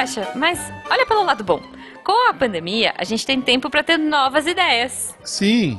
[0.00, 0.58] Guaxa, mas
[0.90, 1.60] olha pelo lado bom.
[2.02, 5.14] Com a pandemia, a gente tem tempo pra ter novas ideias.
[5.22, 5.78] Sim.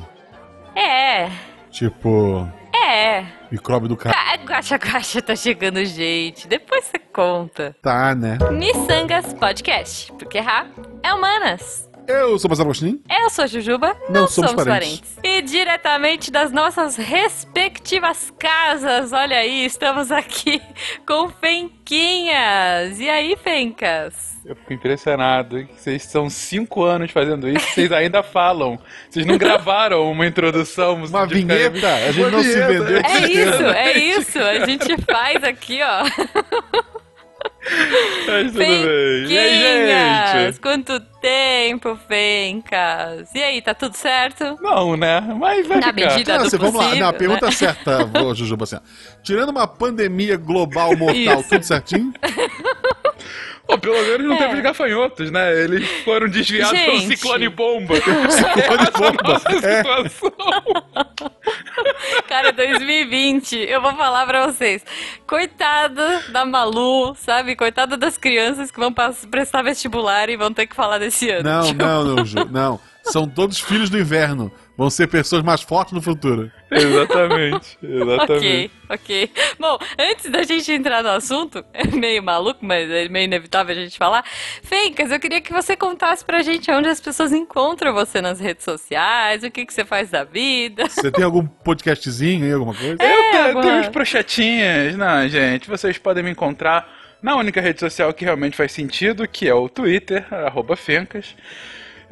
[0.76, 1.28] É,
[1.70, 3.24] Tipo, é.
[3.50, 4.14] micróbio do cara.
[4.14, 6.46] Ga- Guaxa, guaxa, tá chegando gente.
[6.46, 7.74] Depois você conta.
[7.82, 8.38] Tá, né?
[8.52, 10.66] Missangas Podcast, porque Rá
[11.02, 11.90] é humanas.
[12.06, 13.00] Eu sou o Marcelo Agostinho.
[13.08, 15.00] Eu sou a Jujuba, Não não, somos somos, parentes.
[15.00, 15.18] parentes.
[15.22, 20.60] E diretamente das nossas respectivas casas, olha aí, estamos aqui
[21.06, 22.98] com Fenquinhas.
[23.00, 24.32] E aí, Fencas?
[24.44, 25.64] Eu fico impressionado.
[25.64, 28.78] que Vocês são cinco anos fazendo isso, vocês ainda falam.
[29.08, 30.94] Vocês não gravaram uma introdução.
[31.04, 31.94] Uma de- vinheta.
[31.94, 32.72] A gente Uma não se vinheta.
[32.84, 32.98] vendeu.
[33.04, 34.38] É isso, é isso.
[34.40, 36.92] A gente faz aqui, ó.
[38.26, 38.84] Mas tudo bem.
[39.26, 40.60] E aí, gente?
[40.60, 43.32] Quanto tempo, Fencas?
[43.34, 44.58] E aí, tá tudo certo?
[44.60, 45.20] Não, né?
[45.38, 46.10] Mas vai Na ficar.
[46.10, 46.82] medida- Não, do você, vamos lá.
[46.84, 47.52] possível, Não, a pergunta né?
[47.52, 48.78] certa, Jujuba, assim.
[49.22, 51.48] Tirando uma pandemia global mortal, Isso.
[51.50, 52.12] tudo certinho?
[53.66, 54.48] Pô, pelo menos não É.
[54.48, 55.62] teve gafanhotos, né?
[55.62, 57.16] Eles foram desviados pelo Gente.
[57.16, 57.94] ciclone bomba.
[58.30, 59.40] Ciclone bomba.
[59.66, 59.82] É.
[62.28, 64.84] Cara, 2020, eu vou falar pra vocês.
[65.26, 67.54] Coitado da Malu, sabe?
[67.56, 68.92] Coitado das crianças que vão
[69.30, 71.48] prestar vestibular e vão ter que falar desse ano.
[71.48, 72.44] Não, Tipo, não, não, Ju.
[72.50, 72.80] Não.
[73.04, 74.50] São todos filhos do inverno.
[74.76, 76.50] Vão ser pessoas mais fortes no futuro.
[76.70, 78.32] Exatamente, exatamente.
[78.32, 79.30] Ok, ok.
[79.58, 83.78] Bom, antes da gente entrar no assunto, é meio maluco, mas é meio inevitável a
[83.78, 84.24] gente falar.
[84.62, 88.64] Fencas, eu queria que você contasse pra gente onde as pessoas encontram você nas redes
[88.64, 90.88] sociais, o que, que você faz da vida.
[90.88, 92.92] Você tem algum podcastzinho aí, alguma coisa?
[92.92, 95.68] Eu tenho, alguma- tenho uns projetinhos, não, gente.
[95.68, 96.88] Vocês podem me encontrar
[97.22, 101.36] na única rede social que realmente faz sentido, que é o Twitter, arroba Fencas.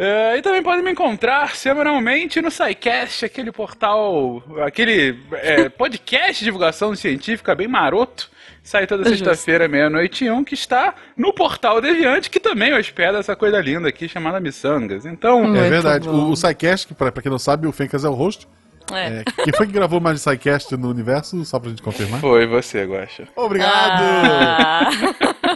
[0.03, 6.45] É, e também podem me encontrar semanalmente no SciCast, aquele portal, aquele é, podcast de
[6.47, 8.31] divulgação científica bem maroto.
[8.63, 13.37] Sai toda sexta-feira, meia-noite e um, que está no portal Deviante, que também hospeda essa
[13.37, 15.05] coisa linda aqui chamada Missangas.
[15.05, 16.09] Então, É verdade.
[16.09, 16.15] bom.
[16.15, 18.49] O, o SciCast, que pra, pra quem não sabe, o Fencas é o host.
[18.93, 19.21] É.
[19.21, 21.45] É, quem foi que gravou mais de SciCast no universo?
[21.45, 22.21] Só pra gente confirmar.
[22.21, 23.29] foi você, Guaxa.
[23.37, 24.03] Obrigado!
[24.03, 24.91] Ah.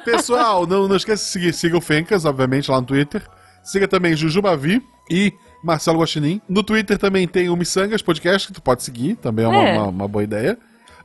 [0.04, 1.52] Pessoal, não, não esqueça de seguir.
[1.54, 3.22] Siga o Fencas, obviamente, lá no Twitter.
[3.64, 4.80] Siga também Jujubavi
[5.10, 5.32] e
[5.62, 6.40] Marcelo Guaxinim.
[6.48, 9.72] No Twitter também tem o Missangas Podcast, que tu pode seguir, também é uma, É.
[9.78, 10.56] uma- uma boa ideia.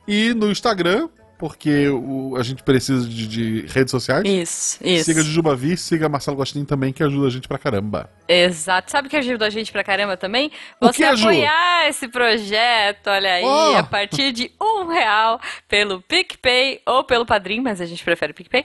[0.06, 4.22] E no Instagram, porque o- a gente precisa de, de redes sociais.
[4.26, 5.04] Isso, isso.
[5.06, 8.10] Siga Jujubavi, siga Marcelo Guaxinim também, que ajuda a gente pra caramba.
[8.28, 8.90] Exato.
[8.90, 10.50] Sabe o que ajuda a gente pra caramba também?
[10.78, 13.76] Você apoiar esse projeto, olha aí, Oh!
[13.78, 18.34] a partir de um real pelo PicPay ou pelo Padrim, mas a gente prefere o
[18.34, 18.64] PicPay.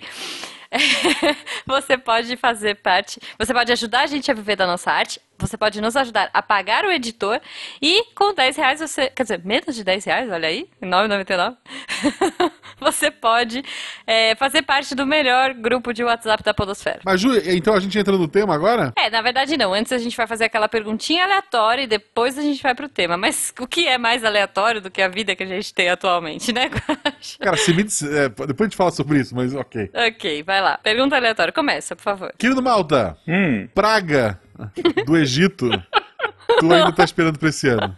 [1.65, 5.57] Você pode fazer parte, você pode ajudar a gente a viver da nossa arte, você
[5.57, 7.39] pode nos ajudar a pagar o editor
[7.81, 11.55] e com 10 reais você, quer dizer, menos de 10 reais, olha aí, 9,99,
[12.79, 13.63] você pode
[14.05, 16.99] é, fazer parte do melhor grupo de WhatsApp da Podosfera.
[17.03, 18.93] Mas, Ju, então a gente entra no tema agora?
[18.97, 19.73] É, na verdade não.
[19.73, 23.17] Antes a gente vai fazer aquela perguntinha aleatória e depois a gente vai pro tema.
[23.17, 26.51] Mas o que é mais aleatório do que a vida que a gente tem atualmente,
[26.51, 26.69] né?
[27.39, 29.89] Cara, se me dis- é, depois a gente fala sobre isso, mas ok.
[30.09, 30.77] Ok, vai lá.
[30.77, 31.53] Pergunta aleatória.
[31.53, 32.33] Começa, por favor.
[32.37, 33.67] Querido Malta, Hum.
[33.73, 34.39] praga
[35.05, 35.69] do Egito,
[36.59, 37.95] tu ainda tá esperando pra esse ano?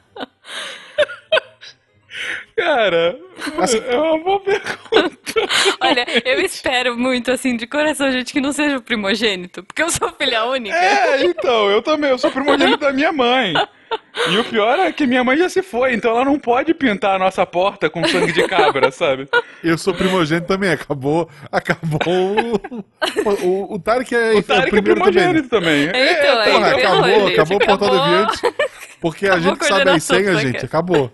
[2.56, 3.18] Cara,
[3.60, 5.27] Assim- é uma boa pergunta.
[5.82, 9.64] Olha, eu espero muito, assim, de coração, gente, que não seja o primogênito.
[9.64, 10.76] Porque eu sou filha única.
[10.76, 13.54] É, então, eu também, eu sou primogênito da minha mãe.
[14.30, 17.16] E o pior é que minha mãe já se foi, então ela não pode pintar
[17.16, 19.30] a nossa porta com sangue de cabra, sabe?
[19.64, 21.30] Eu sou primogênito também, acabou.
[21.50, 22.00] Acabou.
[23.26, 25.14] O, o, o Tarek é, O Tarek é primeiro também.
[25.14, 25.84] primogênito também.
[25.86, 28.06] Então, É, é, Porra, Acabou, acabou, gente, acabou o Portal acabou.
[28.10, 28.42] Deviante.
[29.00, 30.66] Porque a Acabou gente a sabe as senhas, gente.
[30.66, 31.12] Acabou.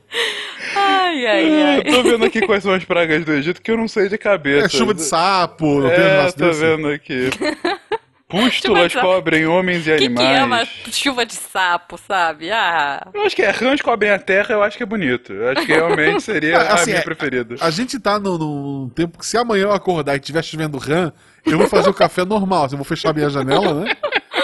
[0.76, 1.78] Ai, ai, É, ai.
[1.86, 4.18] eu tô vendo aqui quais são as pragas do Egito que eu não sei de
[4.18, 4.66] cabeça.
[4.66, 6.60] É chuva de sapo, não tem um É, negócio tô desse?
[6.60, 7.30] vendo aqui.
[8.28, 10.70] Pústulas cobrem homens e que, que é uma animais.
[10.92, 12.50] chuva de sapo, sabe?
[12.52, 13.08] Ah.
[13.14, 15.32] Eu acho que é rãs cobrem a terra, eu acho que é bonito.
[15.32, 17.56] Eu acho que realmente seria assim, a minha é- preferida.
[17.62, 21.12] A gente tá num, num tempo que se amanhã eu acordar e estiver chovendo rã,
[21.46, 22.66] eu vou fazer o café normal.
[22.66, 23.96] assim, Eu vou fechar minha janela, né?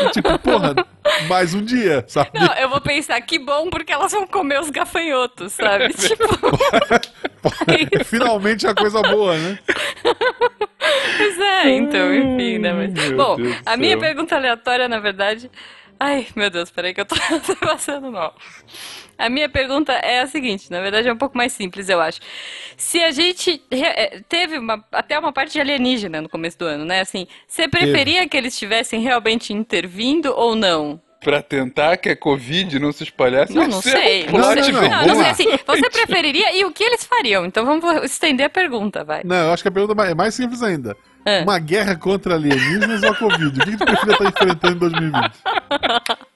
[0.03, 0.75] E, tipo, porra,
[1.27, 2.31] mais um dia, sabe?
[2.33, 5.93] Não, eu vou pensar, que bom, porque elas vão comer os gafanhotos, sabe?
[5.93, 6.23] tipo,
[8.05, 9.59] Finalmente é a coisa boa, né?
[11.17, 12.73] Pois é, então, enfim, né?
[12.73, 13.11] Mas...
[13.11, 13.99] Bom, Deus a minha céu.
[13.99, 15.49] pergunta aleatória, na verdade.
[15.99, 18.33] Ai, meu Deus, peraí que eu tô, tô passando mal.
[19.17, 22.21] A minha pergunta é a seguinte, na verdade é um pouco mais simples, eu acho.
[22.77, 26.85] Se a gente eh, teve uma, até uma parte de alienígena no começo do ano,
[26.85, 27.01] né?
[27.01, 31.01] Assim, você preferia que eles estivessem realmente intervindo ou não?
[31.21, 33.53] Pra tentar que a Covid não se espalhasse?
[33.53, 34.27] Não, não ser sei.
[34.27, 34.73] um Não, não, sei.
[34.73, 35.59] não, não, sei assim.
[35.67, 37.45] Você preferiria e o que eles fariam?
[37.45, 39.21] Então vamos estender a pergunta, vai.
[39.23, 40.95] Não, eu acho que a pergunta é mais simples ainda.
[41.25, 41.41] É.
[41.41, 43.59] Uma guerra contra alienígenas ou a Covid?
[43.59, 45.31] O que, que tu preferia estar enfrentando em 2020?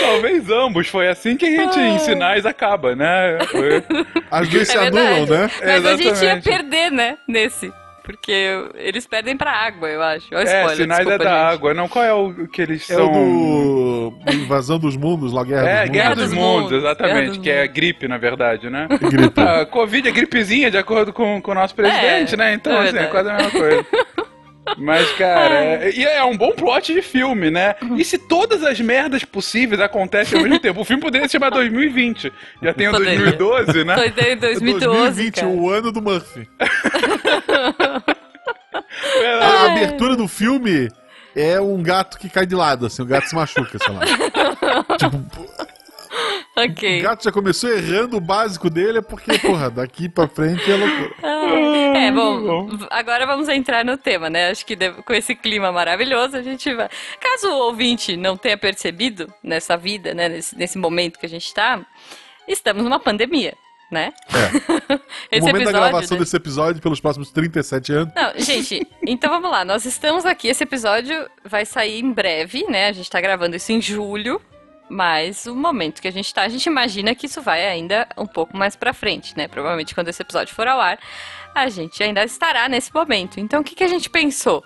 [0.00, 0.88] Talvez ambos.
[0.88, 3.38] Foi assim que a gente, em sinais, acaba, né?
[3.50, 3.84] Foi-
[4.30, 5.50] As duas É se anulam, né?
[5.64, 6.44] Mas a gente ia Exatamente.
[6.44, 7.16] perder, né?
[7.28, 7.72] Nesse.
[8.08, 8.32] Porque
[8.76, 10.28] eles perdem pra água, eu acho.
[10.32, 11.54] Olha o É, spoiler, sinais é desculpa, da gente.
[11.54, 11.74] água.
[11.74, 13.12] Não, qual é o que eles É são?
[13.12, 16.22] o do Invasão dos Mundos, lá Guerra É, dos Guerra Mundos.
[16.24, 17.28] dos, dos Mundos, Guerra exatamente.
[17.28, 18.88] dos que é gripe, na verdade, né?
[18.88, 19.38] Gripe.
[19.40, 22.54] A Covid é gripezinha, de acordo com, com o nosso presidente, É, né?
[22.54, 23.86] Então, é assim, é quase a mesma coisa.
[24.76, 27.74] Mas, cara, é, e é um bom plot de filme, né?
[27.96, 30.80] E se todas as merdas possíveis acontecem ao mesmo tempo?
[30.80, 32.30] O filme poderia se chamar 2020.
[32.62, 33.18] Já tem o Poderia.
[33.18, 33.94] 2012, né?
[33.96, 35.48] Foi em 2012, 2020, cara.
[35.48, 36.46] o ano do Murphy.
[39.28, 40.88] É, A abertura do filme
[41.36, 44.00] é um gato que cai de lado, assim, o gato se machuca, sei lá.
[44.98, 45.48] tipo,
[46.56, 46.98] Ok.
[46.98, 50.74] o gato já começou errando o básico dele, é porque, porra, daqui pra frente é
[50.74, 51.14] loucura.
[51.22, 54.50] É, Muito bom, agora vamos entrar no tema, né?
[54.50, 56.88] Acho que deve- com esse clima maravilhoso a gente vai.
[57.20, 61.52] Caso o ouvinte não tenha percebido nessa vida, né, nesse, nesse momento que a gente
[61.54, 61.80] tá,
[62.48, 63.54] estamos numa pandemia,
[63.90, 64.12] né?
[64.28, 64.98] É.
[65.38, 66.24] O momento da gravação né?
[66.24, 69.64] desse episódio, pelos próximos 37 anos, Não, gente, então vamos lá.
[69.64, 70.48] Nós estamos aqui.
[70.48, 72.88] Esse episódio vai sair em breve, né?
[72.88, 74.40] A gente tá gravando isso em julho.
[74.88, 78.26] Mas o momento que a gente tá, a gente imagina que isso vai ainda um
[78.26, 79.46] pouco mais pra frente, né?
[79.46, 80.98] Provavelmente quando esse episódio for ao ar,
[81.54, 83.38] a gente ainda estará nesse momento.
[83.38, 84.64] Então o que, que a gente pensou?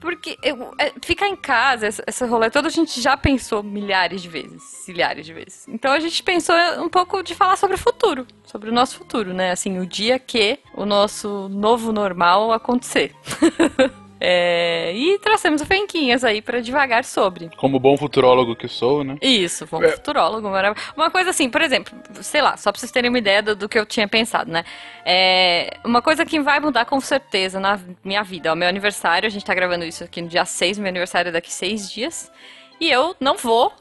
[0.00, 4.22] Porque eu- é, ficar em casa, essa, essa rolê toda, a gente já pensou milhares
[4.22, 5.66] de vezes, milhares de vezes.
[5.68, 9.32] Então a gente pensou um pouco de falar sobre o futuro, sobre o nosso futuro,
[9.34, 9.50] né?
[9.50, 13.14] Assim, o dia que o nosso novo normal acontecer.
[14.18, 17.50] É, e trouxemos o Fenquinhas aí pra devagar sobre.
[17.56, 19.16] Como bom futurólogo que sou, né?
[19.20, 19.92] Isso, um É.
[19.92, 20.92] futurólogo, maravilhoso.
[20.96, 21.92] Uma coisa assim, por exemplo,
[22.22, 24.64] sei lá, só pra vocês terem uma ideia do, do que eu tinha pensado, né?
[25.04, 28.52] É, uma coisa que vai mudar com certeza na minha vida.
[28.52, 31.32] O meu aniversário, a gente tá gravando isso aqui no dia 6, meu aniversário é
[31.32, 32.32] daqui seis dias.
[32.80, 33.72] E eu não vou,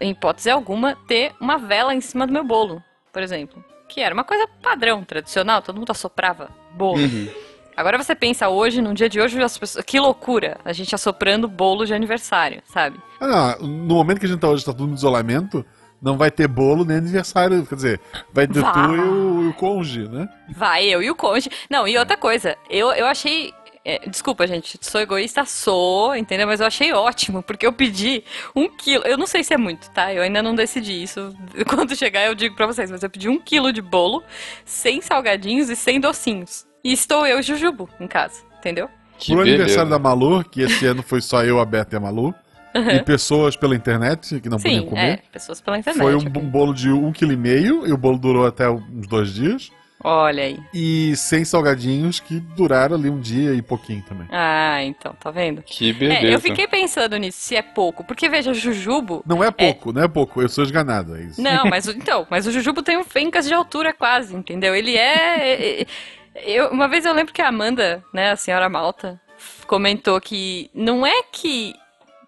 [0.00, 2.82] em hipótese alguma, ter uma vela em cima do meu bolo,
[3.12, 3.62] por exemplo.
[3.88, 7.00] Que era uma coisa padrão, tradicional, todo mundo assoprava bolo.
[7.00, 7.28] Uhum.
[7.76, 11.48] Agora você pensa hoje, no dia de hoje, as pessoas, que loucura, a gente assoprando
[11.48, 12.98] bolo de aniversário, sabe?
[13.20, 15.64] Ah, no momento que a gente tá hoje, tá tudo no isolamento,
[16.00, 17.66] não vai ter bolo nem aniversário.
[17.66, 18.00] Quer dizer,
[18.32, 18.72] vai ter Vai.
[18.72, 20.28] tu e o, e o cônjuge, né?
[20.50, 21.50] Vai, eu e o cônjuge.
[21.68, 23.52] Não, e outra coisa, eu, eu achei.
[23.84, 26.46] é, desculpa, gente, sou egoísta, sou, entendeu?
[26.46, 28.22] Mas eu achei ótimo, porque eu pedi
[28.54, 29.02] um quilo.
[29.04, 30.12] Eu não sei se é muito, tá?
[30.12, 31.34] Eu ainda não decidi isso.
[31.68, 34.22] Quando chegar, eu digo pra vocês, mas eu pedi um quilo de bolo,
[34.64, 36.66] sem salgadinhos e sem docinhos.
[36.84, 38.88] E estou eu e Jujubo em casa, entendeu?
[39.18, 39.54] Que Pro beleza.
[39.62, 42.34] aniversário da Malu, que esse ano foi só eu, a Beta e a Malu,
[42.74, 45.02] e pessoas pela internet que não podiam Sim, comer.
[45.12, 46.02] é, pessoas pela internet.
[46.02, 46.42] Foi um, ok.
[46.42, 49.70] um bolo de um quilo e meio, e o bolo durou até uns dois dias.
[50.06, 50.58] Olha aí.
[50.74, 54.26] E sem salgadinhos, que duraram ali um dia e pouquinho também.
[54.30, 55.62] Ah, então, tá vendo?
[55.62, 56.26] Que beleza.
[56.26, 58.04] É, eu fiquei pensando nisso, se é pouco.
[58.04, 61.40] Porque, veja, Jujubo Não é pouco, não é pouco, eu sou esganado, é isso.
[61.40, 64.74] Não, mas o- então, mas o Jujubo tem um fencas de altura quase, entendeu?
[64.74, 65.86] Ele é.
[66.34, 69.20] Eu, uma vez eu lembro que a Amanda, né, a senhora Malta,
[69.66, 71.74] comentou que não é que.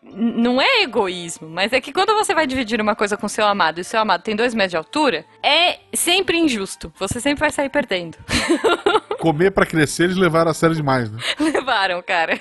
[0.09, 3.79] Não é egoísmo, mas é que quando você vai dividir uma coisa com seu amado
[3.79, 6.93] e o seu amado tem dois metros de altura, é sempre injusto.
[6.97, 8.17] Você sempre vai sair perdendo.
[9.19, 11.19] Comer pra crescer, eles levaram a sério demais, né?
[11.41, 12.41] Levaram, cara.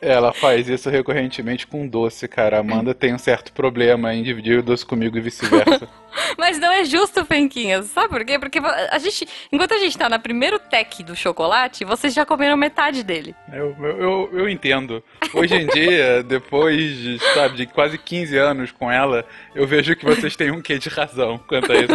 [0.00, 2.56] Ela faz isso recorrentemente com doce, cara.
[2.56, 5.86] A Amanda tem um certo problema em dividir o doce comigo e vice-versa.
[6.38, 7.86] Mas não é justo, Fenquinhas.
[7.86, 8.38] Sabe por quê?
[8.38, 8.58] Porque
[8.90, 13.02] a gente, enquanto a gente tá no primeiro tech do chocolate, vocês já comeram metade
[13.02, 13.34] dele.
[13.52, 15.02] eu, eu, eu, eu entendo.
[15.34, 20.04] Hoje em dia, depois de, sabe, de quase 15 anos com ela, eu vejo que
[20.04, 21.92] vocês têm um quê de razão quanto a isso.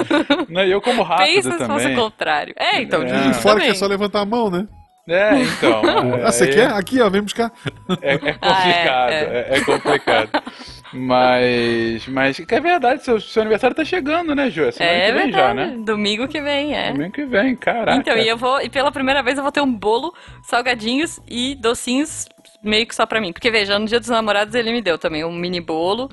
[0.49, 1.95] Não, eu como rápido Pensa se fosse o também.
[1.95, 2.53] contrário.
[2.57, 3.29] É, então, É.
[3.29, 3.65] E fora também.
[3.65, 4.67] que é só levantar a mão, né?
[5.09, 5.81] É, então.
[6.25, 6.71] Ah, você é, quer?
[6.73, 7.51] Aqui, ó, vem buscar.
[8.01, 10.29] É, é complicado, Ah, é, é complicado.
[10.97, 14.63] Mas, mas que é verdade, seu, seu aniversário tá chegando, né, Ju?
[14.65, 15.77] É semana É que vem verdade, já, né?
[15.83, 16.91] domingo que vem, é.
[16.91, 17.97] Domingo que vem, caraca.
[17.97, 20.13] Então, e eu vou, e pela primeira vez eu vou ter um bolo,
[20.43, 22.27] salgadinhos e docinhos
[22.63, 23.31] meio que só pra mim.
[23.31, 26.09] Porque veja, no dia dos namorados ele me deu também um mini bolo,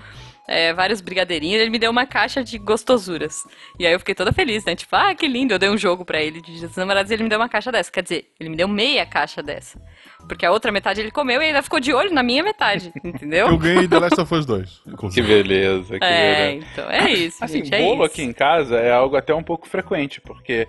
[0.49, 3.43] é, vários brigadeirinhos, ele me deu uma caixa de gostosuras.
[3.79, 4.75] E aí eu fiquei toda feliz, né?
[4.77, 7.15] Tipo, ah, que lindo, eu dei um jogo pra ele de dia dos namorados e
[7.15, 7.91] ele me deu uma caixa dessa.
[7.91, 9.81] Quer dizer, ele me deu meia caixa dessa.
[10.29, 13.47] Porque a outra metade ele comeu e ainda ficou de olho na minha metade, entendeu?
[13.49, 14.83] Eu ganhei The Last of Us 2.
[15.13, 16.67] Que beleza, que É, beleza.
[16.73, 18.13] então, é isso, Assim, gente, é bolo isso.
[18.13, 20.67] aqui em casa é algo até um pouco frequente, porque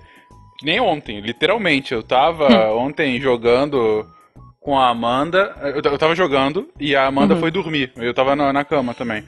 [0.62, 4.06] nem ontem, literalmente, eu tava ontem jogando
[4.66, 5.56] com a Amanda.
[5.62, 7.92] Eu, eu tava jogando e a Amanda foi dormir.
[7.96, 9.24] Eu tava na, na cama também.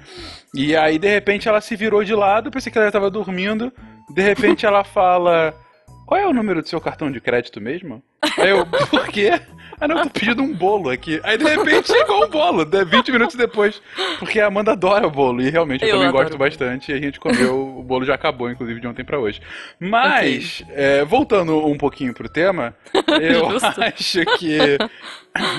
[0.52, 3.72] E aí, de repente, ela se virou de lado, pensei que ela tava dormindo.
[4.10, 5.54] De repente, ela fala:
[6.08, 8.02] Qual é o número do seu cartão de crédito mesmo?
[8.38, 9.32] Aí eu, por quê?
[9.80, 11.20] Ah, não, tô pedindo um bolo aqui.
[11.22, 13.82] Aí, de repente, chegou um bolo, né, 20 minutos depois.
[14.18, 15.42] Porque a Amanda adora o bolo.
[15.42, 16.92] E realmente eu, Eu também gosto bastante.
[16.92, 19.42] E a gente comeu, o bolo já acabou, inclusive, de ontem pra hoje.
[19.80, 22.74] Mas, é, voltando um pouquinho pro tema,
[23.22, 23.50] eu
[23.84, 24.78] acho que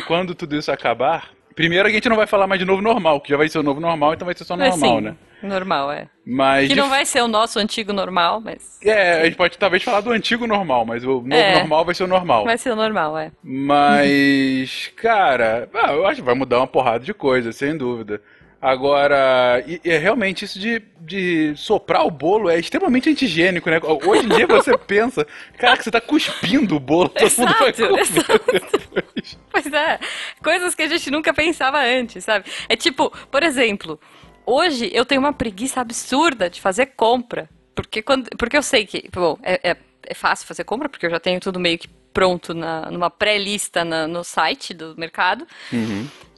[0.06, 1.37] quando tudo isso acabar.
[1.58, 3.64] Primeiro a gente não vai falar mais de novo normal, que já vai ser o
[3.64, 5.16] novo normal, então vai ser só normal, né?
[5.42, 6.06] Normal, é.
[6.24, 9.58] Mas Que de não vai ser o nosso antigo normal, mas é, a gente pode
[9.58, 11.58] talvez falar do antigo normal, mas o novo É.
[11.58, 12.44] normal vai ser o normal.
[12.44, 13.32] vai ser o normal, é.
[13.42, 18.22] Mas, cara, ah, eu acho que vai mudar uma porrada de coisa, sem dúvida.
[18.60, 23.78] Agora, e, e é realmente isso de, de soprar o bolo é extremamente antigênico, né?
[24.04, 25.24] Hoje em dia você pensa,
[25.56, 29.38] cara, que você tá cuspindo o bolo, todo mundo vai Exato, comer exato.
[29.50, 29.98] Pois é,
[30.42, 32.50] coisas que a gente nunca pensava antes, sabe?
[32.68, 33.98] É tipo, por exemplo,
[34.44, 37.48] hoje eu tenho uma preguiça absurda de fazer compra.
[37.74, 41.10] Porque, quando, porque eu sei que, bom, é, é, é fácil fazer compra, porque eu
[41.10, 45.46] já tenho tudo meio que pronto na, numa pré-lista no site do mercado.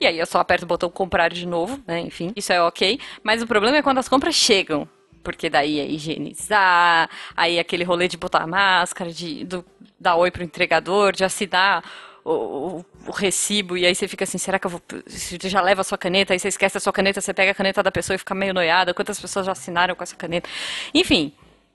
[0.01, 2.01] E aí eu só aperto o botão comprar de novo, né?
[2.01, 2.99] Enfim, isso é ok.
[3.23, 4.89] Mas o problema é quando as compras chegam.
[5.23, 9.63] Porque daí é higienizar, aí é aquele rolê de botar máscara, de do,
[9.99, 11.85] dar oi pro entregador, de assinar
[12.25, 14.81] o, o- o recibo, e aí você fica assim, será que eu vou.
[15.07, 17.55] Você já leva a sua caneta, aí você esquece a sua caneta, você pega a
[17.55, 20.49] caneta da pessoa e fica meio noiada, quantas pessoas já assinaram com essa caneta.
[20.95, 21.35] Enfim,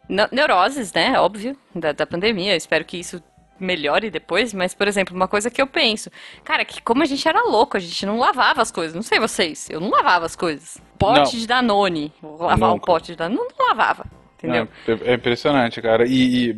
[0.10, 1.20] ne- neuroses, né?
[1.20, 2.54] Óbvio, da, da pandemia.
[2.54, 3.22] Eu espero que isso
[3.60, 6.10] melhore depois, mas, por exemplo, uma coisa que eu penso,
[6.44, 8.94] cara, que como a gente era louco, a gente não lavava as coisas.
[8.96, 10.78] Não sei vocês, eu não lavava as coisas.
[11.00, 11.40] Pote Não.
[11.42, 12.86] de Danone, vou lavar o Nunca.
[12.86, 14.06] pote de Danone, não, não lavava,
[14.38, 14.68] entendeu?
[14.88, 16.06] Não, é é impressionante, cara.
[16.06, 16.56] E, e,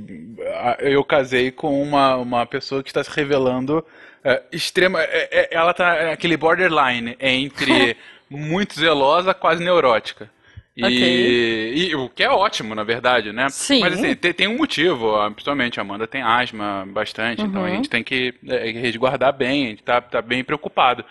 [0.53, 3.83] a- eu casei com uma, uma pessoa que está se revelando
[4.23, 5.01] é, extrema.
[5.01, 7.95] é- é- ela tá naquele borderline entre
[8.29, 10.29] muito zelosa, quase neurótica.
[10.79, 11.73] E, Ok.
[11.75, 13.47] e o que é ótimo, na verdade, né?
[13.49, 13.79] Sim.
[13.79, 15.11] Mas assim, tem, tem um motivo.
[15.31, 17.75] Principalmente a Amanda tem asma bastante, então a Uhum.
[17.77, 21.03] gente tem que é, resguardar bem, a gente tá, tá bem preocupado.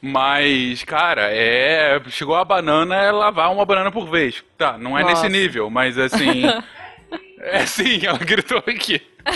[0.00, 2.00] Mas, cara, é.
[2.08, 4.44] Chegou a banana, é lavar uma banana por vez.
[4.56, 5.24] Tá, não é Nossa.
[5.24, 6.42] nesse nível, mas assim.
[7.40, 9.00] é sim, ela gritou aqui.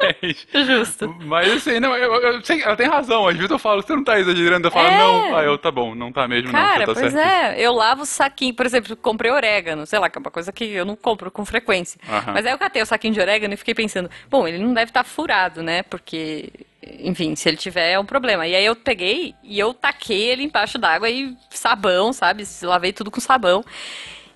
[0.00, 1.14] mas, Justo.
[1.24, 3.26] mas assim, não, eu, eu sei, ela tem razão.
[3.28, 4.98] Às vezes eu falo, você não tá exagerando, eu falo, É.
[4.98, 5.36] não.
[5.36, 6.58] Aí eu, tá bom, não tá mesmo, não.
[6.58, 7.28] Cara, Você tá pois certo.
[7.28, 10.52] é, eu lavo o saquinho, por exemplo, comprei orégano, sei lá, que é uma coisa
[10.52, 12.00] que eu não compro com frequência.
[12.32, 14.90] Mas aí eu catei o saquinho de orégano e fiquei pensando, bom, ele não deve
[14.90, 15.82] estar furado, né?
[15.82, 16.50] Porque,
[16.82, 18.46] enfim, se ele tiver é um problema.
[18.46, 22.44] E aí eu peguei e eu taquei ele embaixo d'água e sabão, sabe?
[22.62, 23.62] Lavei tudo com sabão.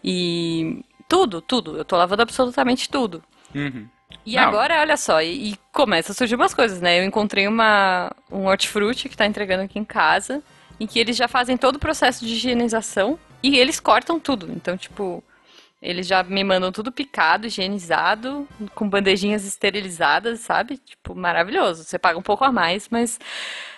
[0.02, 1.76] E tudo, tudo.
[1.76, 3.22] Eu tô lavando absolutamente tudo.
[3.54, 3.86] Uhum.
[4.26, 4.42] E Não.
[4.42, 6.98] agora, olha só, e, e começa a surgir umas coisas, né?
[6.98, 10.42] Eu encontrei uma, um hortifruti que tá entregando aqui em casa,
[10.80, 14.50] em que eles já fazem todo o processo de higienização e eles cortam tudo.
[14.50, 15.22] Então, tipo,
[15.80, 20.78] eles já me mandam tudo picado, higienizado, com bandejinhas esterilizadas, sabe?
[20.78, 21.84] Tipo, maravilhoso.
[21.84, 23.20] Você paga um pouco a mais, mas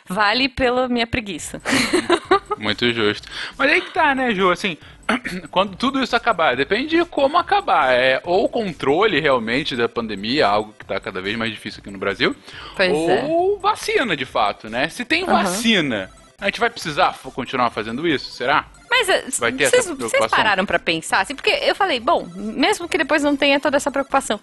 [0.09, 1.61] vale pela minha preguiça.
[2.59, 3.29] Muito justo.
[3.57, 4.51] Mas aí que tá, né, Ju?
[4.51, 4.77] Assim,
[5.51, 7.93] quando tudo isso acabar, depende de como acabar.
[7.93, 11.91] É ou o controle realmente da pandemia, algo que tá cada vez mais difícil aqui
[11.91, 12.35] no Brasil,
[12.75, 13.25] Pois é.
[13.29, 14.89] ou vacina, de fato, né?
[14.89, 15.43] Se tem Aham.
[15.43, 16.11] vacina,
[16.41, 18.31] a gente vai precisar continuar fazendo isso?
[18.33, 18.67] Será?
[18.91, 21.21] Mas eh, vocês, pararam pra pensar?
[21.21, 24.41] Assim, porque eu falei, bom, mesmo que depois não tenha toda essa preocupação,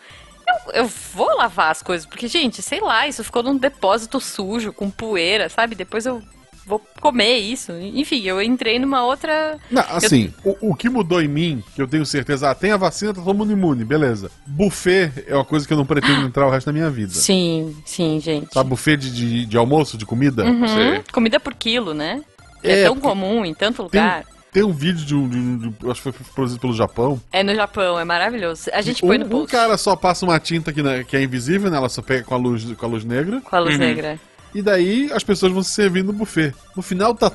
[0.48, 4.74] eu, eu vou lavar as coisas, porque, gente, sei lá, isso ficou num depósito sujo,
[4.74, 5.75] com poeira, sabe?
[5.75, 6.22] Depois eu
[6.65, 7.72] vou comer isso.
[7.74, 9.58] Enfim, eu entrei numa outra.
[9.70, 12.77] Não, assim, o, o que mudou em mim, que eu tenho certeza, ah, tem a
[12.77, 14.29] vacina, tá todo mundo imune, beleza.
[14.48, 17.12] Buffet é uma coisa que eu não pretendo entrar o resto da minha vida.
[17.13, 18.53] Sim, sim, gente.
[18.53, 20.43] Sabe, buffet de, de, de almoço, de comida?
[20.46, 21.01] Uhum.
[21.12, 22.22] Comida por quilo, né?
[22.63, 24.24] É, É, tão comum em tanto Tem, lugar.
[24.53, 25.27] tem um vídeo de um.
[25.27, 27.22] De, um- de- eu acho que foi produzido pelo Japão.
[27.32, 28.70] É no Japão, é maravilhoso.
[28.72, 29.51] A gente põe no Um, um post.
[29.51, 31.75] cara só passa uma tinta que, na- que é invisível, né?
[31.75, 33.41] Ela só pega com a luz, com a luz negra.
[33.41, 33.79] Com a luz Uhum.
[33.82, 34.17] negra.
[34.54, 36.54] E daí as pessoas vão se servindo no buffet.
[36.76, 37.32] No final tá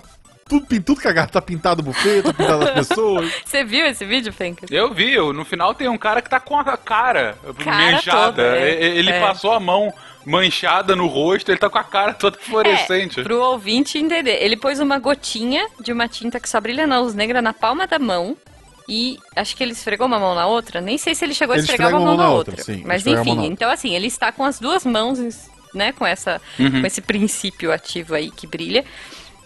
[0.49, 1.31] tudo, tudo cagado.
[1.33, 3.31] Tá pintado o buffet, tá pintado as pessoas.
[3.45, 4.71] Você viu esse vídeo, Fencas?
[4.71, 8.27] Eu vi, no final tem um cara que tá com a cara, Cara manchada.
[8.33, 8.71] toda, é.
[8.83, 9.21] E- Ele É.
[9.21, 9.93] passou a mão
[10.25, 13.21] manchada no rosto, ele tá com a cara toda fluorescente.
[13.21, 14.43] É, pro ouvinte entender.
[14.43, 17.87] Ele pôs uma gotinha de uma tinta que só brilha na luz negra na palma
[17.87, 18.37] da mão.
[18.87, 20.81] E acho que ele esfregou uma mão na outra.
[20.81, 22.63] Nem sei se ele chegou a Ele esfregar esfrega uma mão na outra.
[22.63, 23.47] sim, Mas enfim, outra.
[23.47, 25.19] então assim, ele está com as duas mãos,
[25.75, 25.93] né?
[25.93, 26.81] Com, essa, Uhum.
[26.81, 28.85] com esse princípio ativo aí que brilha.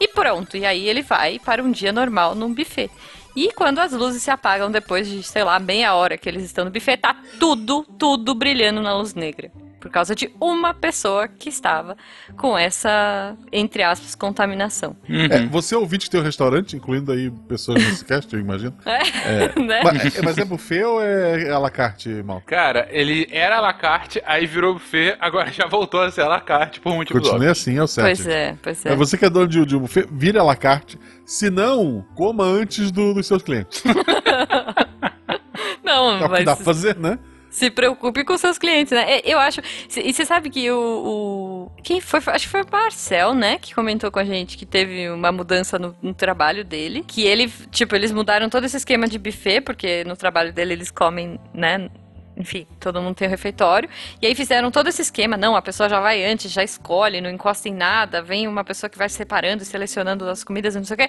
[0.00, 0.56] E pronto.
[0.56, 2.90] E aí ele vai para um dia normal num buffet.
[3.36, 6.64] E quando as luzes se apagam depois de, sei lá, meia hora que eles estão
[6.64, 9.50] no buffet, tá tudo, tudo brilhando na luz negra.
[9.82, 11.96] Por causa de uma pessoa que estava
[12.36, 14.96] com essa, entre aspas, contaminação.
[15.28, 18.72] É, você é ouvinte um restaurante, incluindo aí pessoas nesse cast, eu imagino.
[18.86, 19.80] É, né?
[19.82, 22.40] Mas, é- mas é buffet ou é à la carte, mal?
[22.46, 26.28] Cara, ele era à la carte, aí virou buffet, agora já voltou a ser à
[26.28, 28.16] la carte por motivo Continue assim, é o certo.
[28.22, 28.92] Pois é, pois é.
[28.92, 30.96] É você que é dono de, de um buffet, vire à la carte.
[31.26, 33.82] Se não, coma antes do- dos seus clientes.
[35.84, 37.18] Não, É o que dá mas pra fazer, né?
[37.52, 39.20] Se preocupe com seus clientes, né?
[39.22, 39.60] Eu acho.
[39.96, 40.76] E você sabe que o,
[41.76, 42.18] o- Quem foi?
[42.26, 43.58] Acho que foi o Marcel, né?
[43.58, 47.04] Que comentou com a gente que teve uma mudança no, no trabalho dele.
[47.06, 50.90] Que ele, tipo, eles mudaram todo esse esquema de buffet, porque no trabalho dele eles
[50.90, 51.90] comem, né?
[52.34, 53.86] Enfim, todo mundo tem o refeitório.
[54.20, 55.36] E aí fizeram todo esse esquema.
[55.36, 58.22] Não, a pessoa já vai antes, já escolhe, não encosta em nada.
[58.22, 61.08] Vem uma pessoa que vai separando e selecionando as comidas não sei o quê.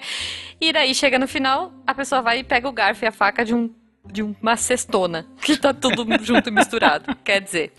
[0.60, 3.42] E daí chega no final, a pessoa vai e pega o garfo e a faca
[3.42, 3.70] de um.
[4.04, 7.16] De uma cestona, que tá tudo junto e misturado.
[7.24, 7.72] Quer dizer,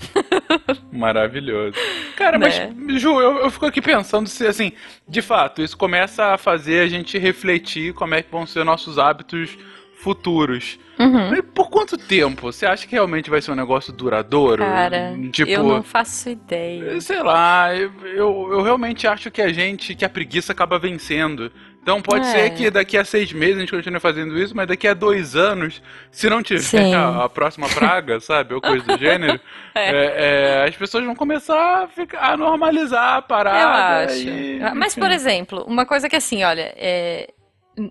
[0.91, 1.77] Maravilhoso.
[2.15, 2.73] Cara, Né?
[2.75, 4.71] mas, Ju, eu, eu fico aqui pensando se, assim,
[5.07, 8.97] de fato, isso começa a fazer a gente refletir como é que vão ser nossos
[8.97, 9.57] hábitos
[9.97, 10.77] futuros.
[10.99, 11.41] Uhum.
[11.53, 12.51] Por quanto tempo?
[12.51, 14.63] Você acha que realmente vai ser um negócio duradouro?
[14.63, 17.01] cara, tipo, eu não faço ideia.
[17.01, 21.51] sei lá, eu, eu, eu realmente acho que a gente, que a preguiça acaba vencendo.
[21.85, 22.31] Então pode É.
[22.31, 25.35] ser que daqui a seis meses a gente continue fazendo isso, mas daqui a dois
[25.35, 29.39] anos, se não tiver a, a próxima praga, sabe, ou coisa do gênero,
[29.75, 34.05] é, é, as pessoas vão começar a, ficar, a normalizar a Eu parada.
[34.11, 34.27] acho.
[34.27, 37.29] e- Mas, por exemplo, uma coisa que assim, olha, é,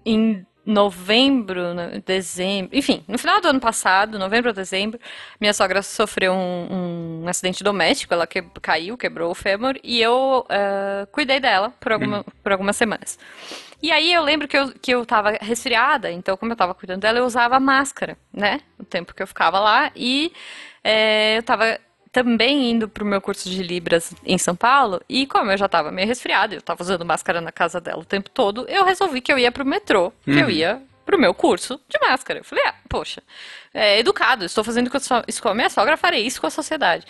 [0.05, 4.99] em novembro, no- dezembro, enfim, no final do ano passado, novembro ou dezembro,
[5.41, 10.45] minha sogra sofreu um, um acidente doméstico, ela que, caiu, quebrou o fêmur, e eu
[10.49, 13.19] eh, cuidei dela por, alguma- por algumas semanas.
[13.85, 17.03] E aí eu lembro que eu, que eu tava resfriada, então como eu tava cuidando
[17.03, 18.63] dela, eu usava máscara, né?
[18.79, 20.33] O tempo que eu ficava lá, e
[20.83, 21.79] eh, eu tava
[22.11, 25.93] também indo pro meu curso de Libras em São Paulo, e como eu já tava
[25.93, 29.31] meio resfriada, eu tava usando máscara na casa dela o tempo todo, eu resolvi que
[29.31, 32.41] eu ia pro metrô, que eu ia pro meu curso de máscara.
[32.41, 33.23] Eu falei, ah, poxa,
[33.75, 34.91] é educado, estou fazendo
[35.29, 37.05] isso com a minha sogra, farei isso com a sociedade.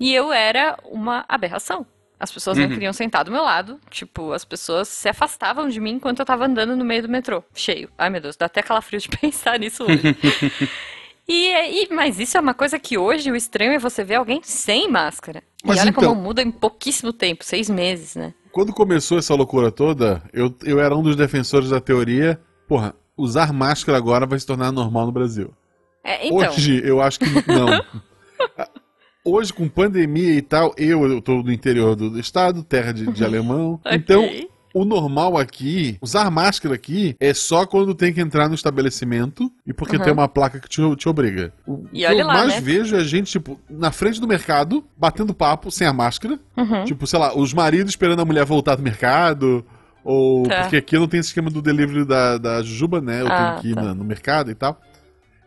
[0.00, 1.86] E eu era uma aberração.
[2.18, 5.92] As pessoas não queriam sentar do meu lado, tipo, as pessoas se afastavam de mim
[5.92, 7.90] enquanto eu tava andando no meio do metrô, cheio.
[7.98, 10.02] Ai, meu Deus, dá até calafrio de pensar nisso hoje.
[11.28, 14.40] E, e- mas isso é uma coisa que hoje o estranho é você ver alguém
[14.44, 15.42] sem máscara.
[15.64, 18.32] Mas e olha então- como muda em pouquíssimo tempo, seis meses, né?
[18.52, 22.40] Quando começou essa loucura toda, eu, eu era um dos defensores da teoria.
[22.68, 25.52] Porra, usar máscara agora vai se tornar normal no Brasil.
[26.04, 27.84] É, então, Hoje, eu acho que não.
[29.26, 33.24] Hoje, com pandemia e tal, eu, eu tô no interior do estado, terra de, de
[33.24, 33.74] alemão.
[33.84, 33.92] Ok.
[33.96, 34.28] Então,
[34.74, 39.72] o normal aqui, usar máscara aqui, é só quando tem que entrar no estabelecimento e
[39.72, 40.02] porque Uhum.
[40.02, 41.52] tem uma placa que te, te obriga.
[41.66, 42.60] O E que eu lá, mais né?
[42.60, 46.38] vejo é gente, tipo, na frente do mercado, batendo papo sem a máscara.
[46.56, 46.84] Uhum.
[46.84, 49.64] Tipo, sei lá, os maridos esperando a mulher voltar do mercado.
[50.04, 50.60] Ou Tá.
[50.60, 53.22] porque aqui não tem esse esquema do delivery da, da Juba, né?
[53.22, 53.82] Eu Ah, tenho que ir tá.
[53.82, 54.80] na- no mercado e tal.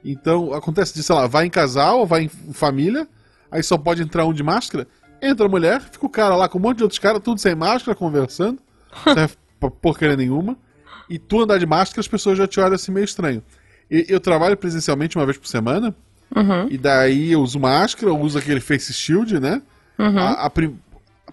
[0.03, 3.07] Então, acontece de, sei lá, vai em casal, vai em família,
[3.51, 4.87] aí só pode entrar um de máscara.
[5.21, 7.53] Entra a mulher, fica o cara lá com um monte de outros caras, tudo sem
[7.55, 8.59] máscara, conversando.
[9.05, 10.57] Não serve pra porcaria nenhuma.
[11.09, 13.43] E tu andar de máscara, as pessoas já te olham assim meio estranho.
[13.89, 15.93] E- eu trabalho presencialmente uma vez por semana,
[16.35, 16.67] Uhum.
[16.69, 19.61] e daí eu uso máscara, eu uso aquele face shield, né?
[19.97, 20.19] Uhum.
[20.19, 20.49] A, a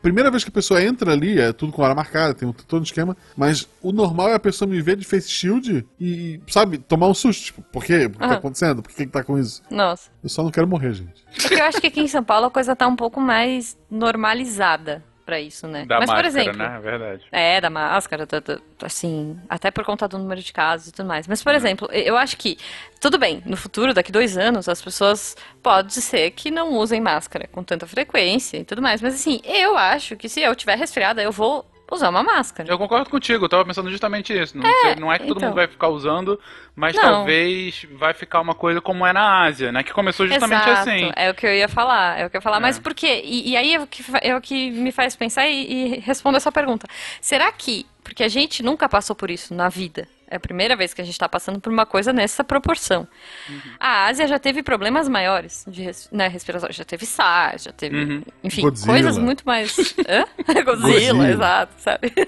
[0.06, 2.78] primeira vez que a pessoa entra ali, é tudo com hora marcada, tem um, todo
[2.78, 3.16] um esquema.
[3.36, 7.14] Mas o normal é a pessoa me ver de face shield e, sabe, tomar um
[7.14, 7.46] susto.
[7.46, 8.06] Tipo, por quê?
[8.06, 8.34] O que tá Aham.
[8.34, 8.82] acontecendo?
[8.82, 9.64] Por que, que tá com isso?
[9.68, 10.08] Nossa.
[10.22, 11.24] Eu só não quero morrer, gente.
[11.42, 15.02] Porque eu acho que aqui em São Paulo a coisa tá um pouco mais normalizada
[15.26, 15.84] pra isso, né?
[15.84, 16.76] Da Mas, máscara, por exemplo, né?
[16.76, 17.24] É verdade.
[17.32, 18.40] É, da máscara, tá-
[18.82, 21.26] assim, até por conta do número de casos e tudo mais.
[21.26, 22.56] Mas, por exemplo, eu acho que,
[23.00, 27.48] tudo bem, no futuro, daqui dois anos, as pessoas pode ser que não usem máscara
[27.48, 29.02] com tanta frequência e tudo mais.
[29.02, 32.68] Mas, assim, eu acho que se eu tiver resfriada, eu vou usar uma máscara.
[32.68, 34.58] Eu concordo contigo, eu tava pensando justamente isso.
[34.58, 35.48] Não é, não é que todo então.
[35.48, 36.40] mundo vai ficar usando,
[36.74, 37.02] mas Não.
[37.02, 39.82] talvez vai ficar uma coisa como é na Ásia, né?
[39.82, 41.12] Que começou justamente Exato, assim.
[41.14, 42.56] é o que eu ia falar, é o que eu ia falar.
[42.56, 42.60] É.
[42.60, 43.22] Mas por quê?
[43.24, 46.36] E, e aí é o, que, é o que me faz pensar e, e respondo
[46.36, 46.86] essa pergunta.
[47.20, 50.92] Será que, porque a gente nunca passou por isso na vida, é a primeira vez
[50.92, 53.06] que a gente está passando por uma coisa nessa proporção.
[53.48, 53.60] Uhum.
[53.78, 56.32] A Ásia já teve problemas maiores de res, né,
[56.70, 58.22] já teve SARS, já teve, Uhum.
[58.42, 58.92] enfim, Godzilla.
[58.92, 59.76] coisas muito mais...
[60.08, 60.24] Hã?
[60.64, 61.28] Godzilla, Godzilla.
[61.30, 62.12] exato, sabe?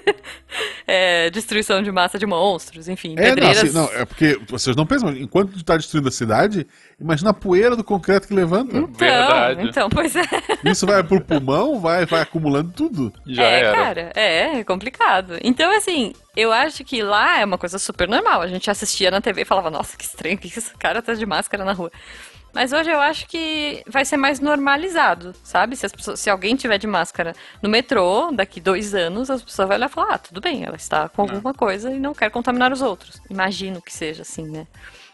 [0.87, 3.63] É, destruição de massa de monstros, enfim, É, não, pedreiras...
[3.63, 6.65] assim, não, é porque vocês não pensam, enquanto tu tá destruindo a cidade,
[6.99, 8.75] imagina a poeira do concreto que levanta.
[8.75, 9.67] Então, Verdade.
[9.67, 10.23] então, pois é.
[10.65, 13.13] Isso vai pro pulmão, vai, vai acumulando tudo.
[13.27, 13.75] Já é, era.
[13.75, 15.37] cara, é, é complicado.
[15.43, 18.41] Então, assim, eu acho que lá é uma coisa super normal.
[18.41, 21.25] A gente assistia na TV e falava, nossa, que estranho, que esse cara tá de
[21.25, 21.91] máscara na rua.
[22.53, 25.75] Mas hoje eu acho que vai ser mais normalizado, sabe?
[25.75, 29.67] Se, as pessoas, se alguém tiver de máscara no metrô, daqui dois anos, as pessoas
[29.67, 32.31] vão olhar e falar, ah, tudo bem, ela está com alguma coisa e não quer
[32.31, 33.21] contaminar os outros.
[33.29, 34.65] Imagino que seja assim, né?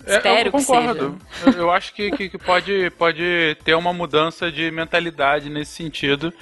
[0.06, 1.18] É, Espero eu concordo.
[1.30, 1.58] que seja.
[1.58, 6.34] Eu, eu acho que, que, que pode, pode ter uma mudança de mentalidade nesse sentido.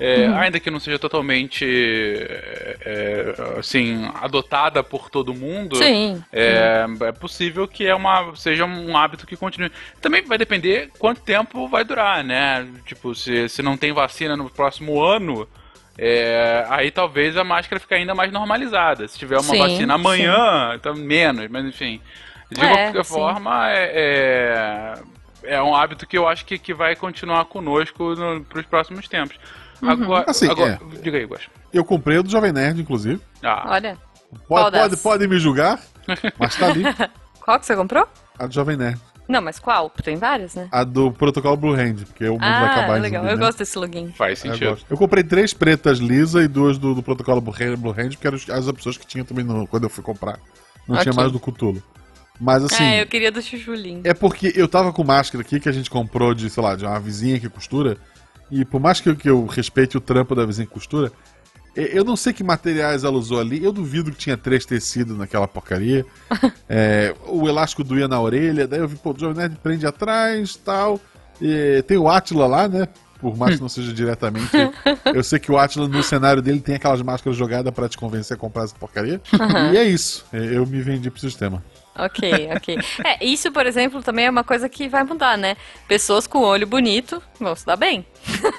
[0.00, 0.38] É, Uhum.
[0.38, 6.24] Ainda que não seja totalmente é, é, assim, adotada por todo mundo, Sim.
[6.32, 9.70] é, é possível que é uma, seja um hábito que continue.
[10.00, 12.66] Também vai depender quanto tempo vai durar, né?
[12.86, 15.46] Tipo, se, se não tem vacina no próximo ano,
[15.98, 19.06] é, aí talvez a máscara fique ainda mais normalizada.
[19.06, 22.00] Se tiver uma Sim, vacina amanhã, então menos, mas enfim.
[22.50, 23.12] De É, qualquer sim.
[23.14, 24.94] forma, é,
[25.44, 28.14] é, é um hábito que eu acho que, que vai continuar conosco
[28.48, 29.38] para os próximos tempos.
[29.82, 29.90] Uhum.
[29.90, 31.00] Agora, Assim, agora é.
[31.02, 31.44] diga aí, Guax.
[31.72, 33.20] Eu comprei o do Jovem Nerd, inclusive.
[33.42, 33.96] Ah, Olha.
[34.46, 35.80] Pode, pode, podem me julgar,
[36.38, 36.84] mas tá ali.
[37.44, 38.06] Qual que você comprou?
[38.38, 39.00] A do Jovem Nerd.
[39.28, 39.88] Não, mas qual?
[39.90, 40.68] Tem várias, né?
[40.72, 43.22] A do protocolo Blue Hand, porque o mundo vai acabar Ah, legal.
[43.22, 43.46] zumbi, Eu né?
[43.46, 44.12] gosto desse login.
[44.12, 44.70] faz Eu, sentido.
[44.70, 44.86] gosto.
[44.90, 48.26] Eu comprei três pretas lisa e duas do, do protocolo Blue Hand, Blue Hand, porque
[48.26, 50.38] eram as opções que tinha também no- quando eu fui comprar.
[50.88, 51.02] Não Ok.
[51.04, 51.80] tinha mais do Cutulo.
[52.40, 54.00] Mas assim, é, eu queria do Chuchulim.
[54.02, 56.84] é porque eu tava com máscara aqui que a gente comprou de, sei lá, de
[56.84, 57.98] uma vizinha que costura.
[58.50, 61.12] E por mais que eu, que eu respeite o trampo da vizinha costura,
[61.74, 63.62] eu não sei que materiais ela usou ali.
[63.62, 66.04] Eu duvido que tinha três tecidos naquela porcaria.
[66.72, 68.64] É, o elástico doía na orelha.
[68.64, 71.00] Daí eu vi, pô, o Jovem Nerd prende atrás tal.
[71.40, 72.86] E tem o Atila lá, né?
[73.20, 74.50] Por mais que não seja diretamente.
[75.12, 78.36] eu sei que o Atila, no cenário dele, tem aquelas máscaras jogadas pra te convencer
[78.36, 79.20] a comprar essa porcaria.
[79.72, 80.24] E é isso.
[80.32, 81.60] Eu me vendi pro sistema.
[81.96, 82.78] Ok, ok.
[83.04, 85.56] É, isso, por exemplo, também é uma coisa que vai mudar, né?
[85.88, 88.06] Pessoas com olho bonito vão se dar bem.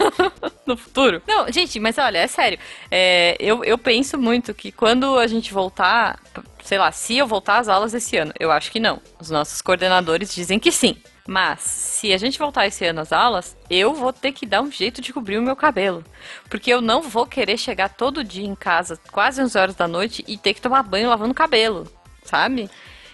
[0.65, 1.21] no futuro.
[1.27, 2.59] Não, gente, mas olha, é sério.
[2.89, 6.19] É, eu, eu penso muito que quando a gente voltar,
[6.63, 9.01] sei lá, se eu voltar às aulas esse ano, eu acho que não.
[9.19, 10.97] Os nossos coordenadores dizem que sim.
[11.27, 14.71] Mas, se a gente voltar esse ano às aulas, eu vou ter que dar um
[14.71, 16.03] jeito de cobrir o meu cabelo.
[16.49, 20.25] Porque eu não vou querer chegar todo dia em casa, quase 11 horas da noite,
[20.27, 21.87] e ter que tomar banho lavando o cabelo,
[22.23, 22.69] sabe?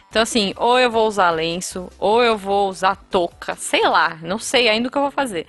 [0.09, 4.39] Então, assim, ou eu vou usar lenço, ou eu vou usar touca, sei lá, não
[4.39, 5.47] sei ainda o que eu vou fazer.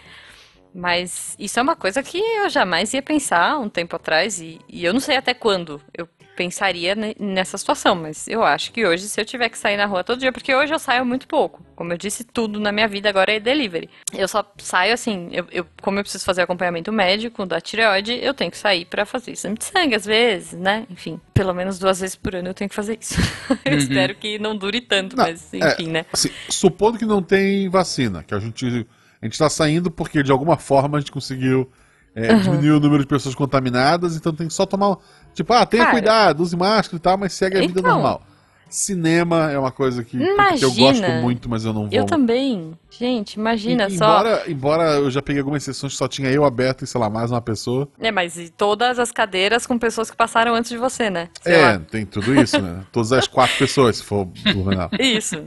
[0.75, 4.85] Mas isso é uma coisa que eu jamais ia pensar um tempo atrás, e, e
[4.85, 9.09] eu não sei até quando eu pensaria ne- nessa situação, mas eu acho que hoje,
[9.09, 11.61] se eu tiver que sair na rua todo dia, porque hoje eu saio muito pouco,
[11.74, 13.90] como eu disse, tudo na minha vida agora é delivery.
[14.16, 18.33] Eu só saio assim, eu, eu- como eu preciso fazer acompanhamento médico da tireoide, eu
[18.33, 20.87] tenho que sair pra fazer exame de sangue às vezes, né?
[20.88, 23.14] Enfim, pelo menos duas vezes por ano eu tenho que fazer isso.
[23.66, 26.07] eu espero que não dure tanto, Não, mas é, enfim, né?
[26.12, 28.87] Assim, supondo que não tem vacina, que a gente
[29.20, 31.68] a gente tá saindo porque de alguma forma a gente conseguiu
[32.14, 34.96] é, diminuir o número de pessoas contaminadas, então tem que só tomar.
[35.38, 38.22] Tipo, ah, tenha Cara, cuidado, use máscara e tal, mas segue a vida então, normal.
[38.68, 40.74] Cinema é uma coisa que, que eu Imagina.
[40.74, 41.92] gosto muito, mas eu não vou.
[41.92, 42.77] Eu também.
[42.90, 44.05] Gente, imagina E- só.
[44.05, 47.09] embora, embora eu já peguei algumas sessões que só tinha eu aberto e, sei lá,
[47.09, 47.88] mais uma pessoa.
[48.01, 51.29] É, mas e todas as cadeiras com pessoas que passaram antes de você, né?
[51.40, 51.79] Sei é, lá.
[51.79, 52.81] tem tudo isso, né?
[52.92, 55.01] Todas as quatro pessoas, se for do Renato.
[55.01, 55.44] Isso.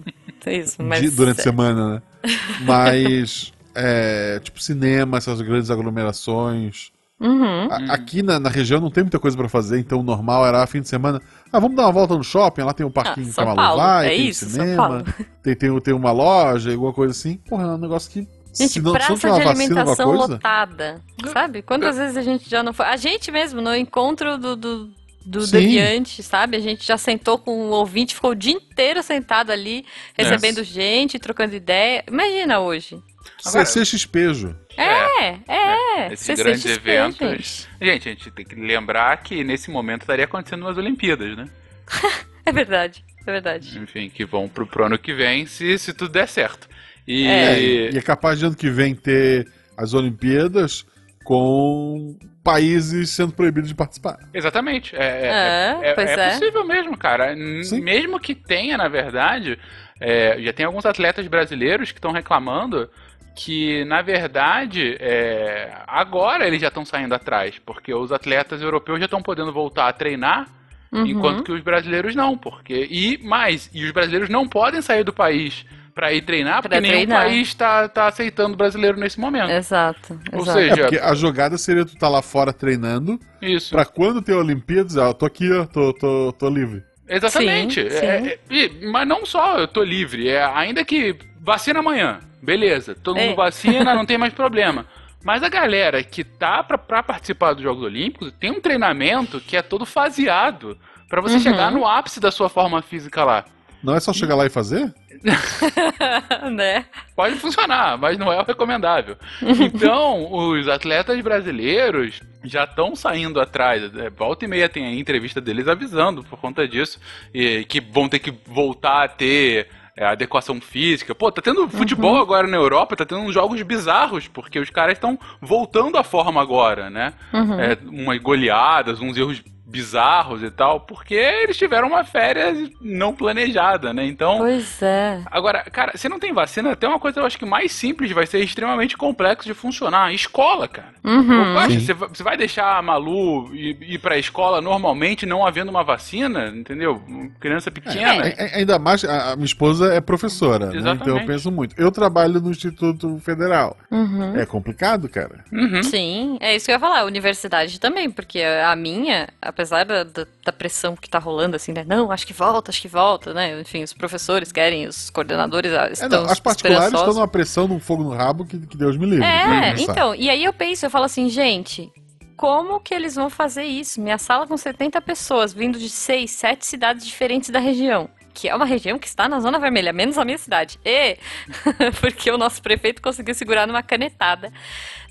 [0.47, 1.01] Isso, mas.
[1.01, 2.01] Di- durante a semana, né?
[2.61, 6.91] Mas, é, tipo, cinema, essas grandes aglomerações.
[7.21, 7.67] Uhum.
[7.71, 10.65] A- Aqui na, na região não tem muita coisa pra fazer, então o normal era
[10.65, 11.21] fim de semana.
[11.53, 13.55] Ah, vamos dar uma volta no shopping, lá tem um parquinho Ah, que São a
[13.55, 15.05] Malu Paulo, vai, é tem isso, São cinema, Paulo.
[15.43, 17.37] tem, tem, tem uma loja, alguma coisa assim.
[17.47, 18.19] Porra, é um negócio que.
[18.19, 20.33] Gente, se não, se não praça tiver uma de alimentação coisa.
[20.33, 21.01] lotada.
[21.31, 21.61] Sabe?
[21.61, 22.85] Quantas vezes a gente já não foi?
[22.85, 24.89] A gente mesmo, no encontro do, do,
[25.25, 25.51] do Sim.
[25.51, 26.57] Deviante, sabe?
[26.57, 29.85] A gente já sentou com o ouvinte, ficou o dia inteiro sentado ali,
[30.17, 32.03] recebendo gente, trocando ideia.
[32.09, 32.99] Imagina hoje.
[33.39, 34.55] CCXP, Ju.
[34.77, 36.13] É, é.
[36.13, 37.67] Esses CCXP, grandes eventos.
[37.81, 38.09] gente.
[38.09, 41.45] A gente tem que lembrar que nesse momento estaria acontecendo umas Olimpíadas, né?
[42.43, 43.77] É verdade, é verdade.
[43.77, 46.67] Enfim, que vão pro, pro ano que vem, se, se tudo der certo.
[47.07, 47.27] E.
[47.27, 50.83] É, e é capaz de ano que vem ter as Olimpíadas
[51.23, 54.17] com países sendo proibidos de participar.
[54.33, 54.95] Exatamente.
[54.95, 56.29] É, É, é, é é.
[56.31, 57.35] possível mesmo, cara.
[57.63, 57.81] Sim.
[57.81, 59.57] Mesmo que tenha, na verdade,
[59.99, 62.89] é, já tem alguns atletas brasileiros que estão reclamando
[63.35, 69.05] que, na verdade, é, agora eles já estão saindo atrás, porque os atletas europeus já
[69.05, 70.47] estão podendo voltar a treinar,
[70.91, 71.05] Uhum.
[71.05, 75.13] enquanto que os brasileiros não, porque e mais, e os brasileiros não podem sair do
[75.13, 75.65] país
[75.95, 77.23] para ir treinar, porque Pra nenhum treinar.
[77.23, 79.49] país está tá aceitando brasileiro nesse momento.
[79.51, 80.59] Exato, Ou exato.
[80.59, 83.71] É, seja, porque a jogada seria tu estar lá fora treinando, isso.
[83.73, 86.83] pra quando ter Olimpíadas, ah, eu tô aqui, ó, tô, tô, tô livre.
[87.07, 87.89] Exatamente.
[87.89, 88.59] Sim, É- sim.
[88.83, 93.31] é- mas não só eu tô livre, é, ainda que vacina amanhã, beleza, todo mundo
[93.31, 93.35] É.
[93.35, 94.85] vacina, não tem mais problema.
[95.23, 99.55] Mas a galera que tá pra, pra participar dos Jogos Olímpicos tem um treinamento que
[99.55, 100.77] é todo faseado
[101.07, 101.41] pra você Uhum.
[101.41, 103.45] chegar no ápice da sua forma física lá.
[103.83, 104.93] Não é só chegar lá e fazer?
[106.51, 106.85] né?
[107.15, 109.15] Pode funcionar, mas não é o recomendável.
[109.41, 113.83] Então, os atletas brasileiros já estão saindo atrás.
[113.95, 116.99] É, volta e meia tem a entrevista deles avisando por conta disso.
[117.33, 119.67] E que vão ter que voltar a ter
[120.01, 121.13] é, adequação física.
[121.13, 122.21] Pô, tá tendo futebol Uhum.
[122.21, 126.41] agora na Europa, tá tendo uns jogos bizarros, porque os caras estão voltando à forma
[126.41, 127.13] agora, né?
[127.31, 127.59] Uhum.
[127.59, 133.93] É, umas goleadas, uns erros bizarros e tal, porque eles tiveram uma férias não planejada,
[133.93, 134.05] né?
[134.05, 134.39] Então.
[134.39, 135.21] Pois é.
[135.31, 138.11] Agora, cara, se não tem vacina, tem uma coisa que eu acho que mais simples
[138.11, 140.13] vai ser extremamente complexo de funcionar.
[140.13, 140.89] Escola, cara.
[141.03, 141.69] Uhum.
[141.69, 141.79] Sim.
[141.79, 145.83] você vai- você vai deixar a Malu ir, ir pra escola normalmente não havendo uma
[145.83, 147.01] vacina, entendeu?
[147.39, 148.27] Criança pequena.
[148.27, 150.73] É, é, ainda mais, a, a minha esposa é professora, né?
[151.01, 151.75] Então eu penso muito.
[151.79, 153.77] Eu trabalho no Instituto Federal.
[153.89, 154.35] Uhum.
[154.35, 155.43] É complicado, cara.
[155.51, 155.81] Uhum.
[155.83, 159.27] Sim, é isso que eu ia falar, a universidade também, porque a minha,
[159.61, 161.85] apesar da, da, da pressão que tá rolando, assim, né?
[161.87, 163.61] Não, acho que volta, acho que volta, né?
[163.61, 167.67] Enfim, os professores querem, os coordenadores ah, É, estão não, as particulares estão numa pressão,
[167.67, 169.23] num fogo no rabo que, que Deus me livre.
[169.23, 171.91] É, então, e aí eu penso, eu falo assim, gente,
[172.35, 174.01] como que eles vão fazer isso?
[174.01, 178.09] Minha sala com 70 pessoas, vindo de seis, sete cidades diferentes da região.
[178.33, 180.79] Que é uma região que está na zona vermelha, menos a minha cidade.
[180.83, 181.17] E
[182.01, 184.51] porque o nosso prefeito conseguiu segurar numa canetada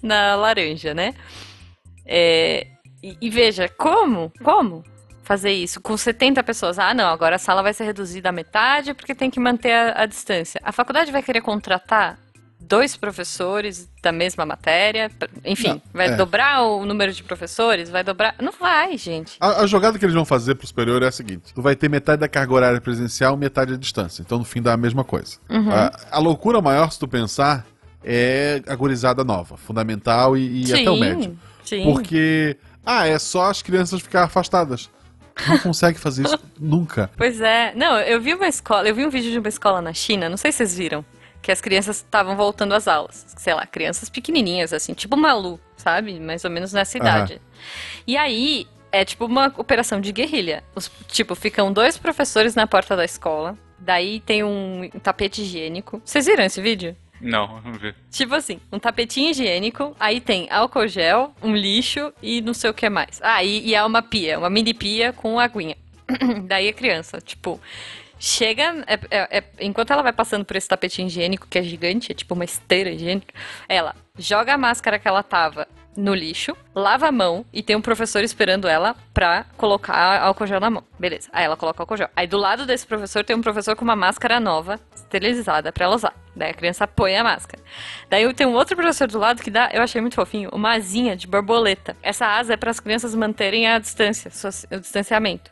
[0.02, 1.14] na laranja, né?
[2.04, 2.66] É,
[3.02, 4.32] e, e veja, como?
[4.42, 4.84] Como?
[5.22, 6.78] Fazer isso com 70 pessoas.
[6.78, 10.02] Ah, não, agora a sala vai ser reduzida à metade porque tem que manter a,
[10.02, 10.60] a distância.
[10.64, 12.18] A faculdade vai querer contratar
[12.60, 15.10] dois professores da mesma matéria?
[15.44, 16.16] Enfim, Não, vai é.
[16.16, 17.88] dobrar o número de professores?
[17.88, 18.34] Vai dobrar.
[18.40, 19.36] Não vai, gente.
[19.40, 21.88] A, a jogada que eles vão fazer pro superior é a seguinte: tu vai ter
[21.88, 24.22] metade da carga horária presencial, metade à distância.
[24.22, 25.38] Então, no fim, dá a mesma coisa.
[25.48, 25.70] Uhum.
[25.70, 27.66] A, a loucura maior, se tu pensar,
[28.04, 31.36] é a gurizada nova, fundamental e, e até o médio.
[31.64, 31.84] Sim.
[31.84, 34.90] Porque, ah, é só as crianças ficar afastadas.
[35.48, 37.10] Não consegue fazer isso nunca.
[37.16, 37.72] Pois é.
[37.74, 40.36] Não, eu vi uma escola, eu vi um vídeo de uma escola na China, não
[40.36, 41.04] sei se vocês viram,
[41.40, 43.24] que as crianças estavam voltando às aulas.
[43.38, 46.18] Sei lá, crianças pequenininhas, assim, tipo Malu, sabe?
[46.20, 47.40] Mais ou menos nessa idade.
[48.06, 50.62] E aí, é tipo uma operação de guerrilha.
[50.74, 56.02] Os- tipo, ficam dois professores na porta da escola, daí tem um tapete higiênico.
[56.04, 56.94] Vocês viram esse vídeo?
[57.20, 57.94] Não, vamos ver.
[58.10, 62.74] Tipo assim, um tapetinho higiênico, aí tem álcool gel, um lixo e não sei o
[62.74, 63.20] que mais.
[63.22, 65.76] Ah, e, e é uma pia, uma mini pia com aguinha.
[66.46, 67.60] Daí a criança, tipo,
[68.18, 68.84] chega.
[68.86, 72.14] é- é- é- enquanto ela vai passando por esse tapetinho higiênico, que é gigante, é
[72.14, 73.34] tipo uma esteira higiênica,
[73.68, 77.80] ela joga a máscara que ela tava no lixo, lava a mão e tem um
[77.80, 80.84] professor esperando ela pra colocar álcool gel na mão.
[80.98, 81.28] Beleza.
[81.32, 82.08] Aí ela coloca álcool gel.
[82.14, 85.96] Aí do lado desse professor tem um professor com uma máscara nova, esterilizada pra ela
[85.96, 86.14] usar.
[86.34, 87.62] Daí a criança põe a máscara.
[88.08, 91.16] Daí tem um outro professor do lado que dá, eu achei muito fofinho, uma asinha
[91.16, 91.96] de borboleta.
[92.02, 94.30] Essa asa é para as crianças manterem a distância,
[94.70, 95.50] o distanciamento.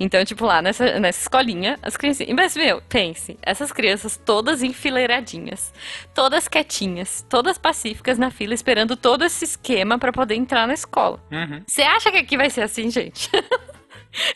[0.00, 2.26] Então, tipo, lá nessa, nessa escolinha, as crianças.
[2.34, 5.72] Mas, meu, pense, essas crianças todas enfileiradinhas,
[6.14, 11.20] todas quietinhas, todas pacíficas na fila, esperando todo esse esquema pra poder entrar na escola.
[11.30, 11.62] Uhum.
[11.66, 13.28] Você acha que aqui vai ser assim, gente?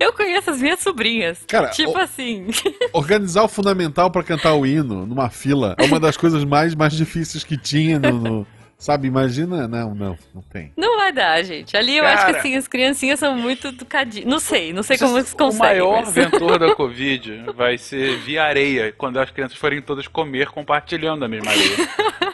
[0.00, 1.44] Eu conheço as minhas sobrinhas.
[1.46, 2.46] Cara, tipo o- assim.
[2.94, 6.94] Organizar o fundamental pra cantar o hino numa fila é uma das coisas mais, mais
[6.94, 8.12] difíceis que tinha no.
[8.12, 8.46] no-
[8.78, 9.66] sabe, imagina.
[9.68, 10.72] Não, não, não tem.
[10.76, 11.76] Não vai dar, gente.
[11.76, 12.38] Ali eu acho que Cara.
[12.38, 14.28] assim, as criancinhas são muito educadinhas.
[14.28, 15.58] Não sei, não sei como eles O conseguem.
[15.68, 20.48] maior mas- ventor da Covid vai ser via areia, quando as crianças forem todas comer
[20.48, 21.76] compartilhando a mesma areia.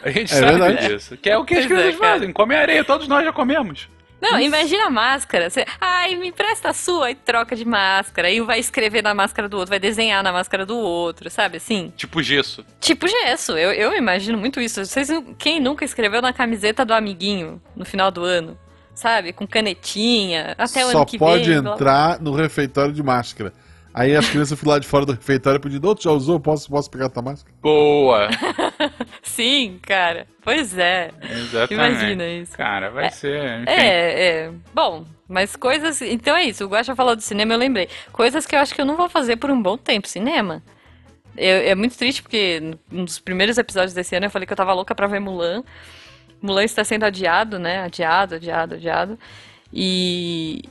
[0.03, 0.87] A gente É sabe verdade.
[0.87, 1.17] disso.
[1.17, 2.13] Que é o que as é, crianças cara.
[2.13, 2.33] fazem.
[2.33, 3.89] Comem areia, todos nós já comemos.
[4.23, 5.49] Não, imagina a máscara.
[5.49, 8.29] Você, ai, me empresta a sua e troca de máscara.
[8.29, 11.91] Aí vai escrever na máscara do outro, vai desenhar na máscara do outro, sabe assim?
[11.97, 12.65] Tipo gesso.
[12.79, 13.51] Tipo gesso.
[13.57, 14.85] Eu, eu imagino muito isso.
[14.85, 18.57] Vocês, quem nunca escreveu na camiseta do amiguinho no final do ano?
[18.95, 19.33] Sabe?
[19.33, 20.55] Com canetinha.
[20.57, 21.61] Até o Só ano que pode vem.
[21.61, 21.73] blá, blá.
[21.75, 23.51] entrar no refeitório de máscara.
[23.93, 26.39] Aí as crianças ficam lá de fora do refeitório pedindo, outro já usou?
[26.39, 27.55] Posso, posso pegar tua máscara?
[27.61, 28.27] Boa.
[29.21, 30.25] Sim, cara.
[30.43, 31.11] Pois é.
[31.21, 31.73] Exatamente.
[31.73, 32.57] Imagina isso.
[32.57, 33.61] Cara, vai ser.
[33.61, 33.71] Enfim.
[33.71, 34.51] É, é.
[34.73, 36.01] Bom, mas coisas.
[36.01, 36.65] Então é isso.
[36.65, 37.87] O Guaxa falou do cinema, eu lembrei.
[38.11, 40.07] Coisas que eu acho que eu não vou fazer por um bom tempo.
[40.07, 40.63] Cinema.
[41.37, 44.57] Eu- é muito triste porque um dos primeiros episódios desse ano eu falei que eu
[44.57, 45.63] tava louca pra ver Mulan.
[46.41, 47.83] Mulan está sendo adiado, né?
[47.83, 49.19] Adiado, adiado, adiado.
[49.71, 50.63] E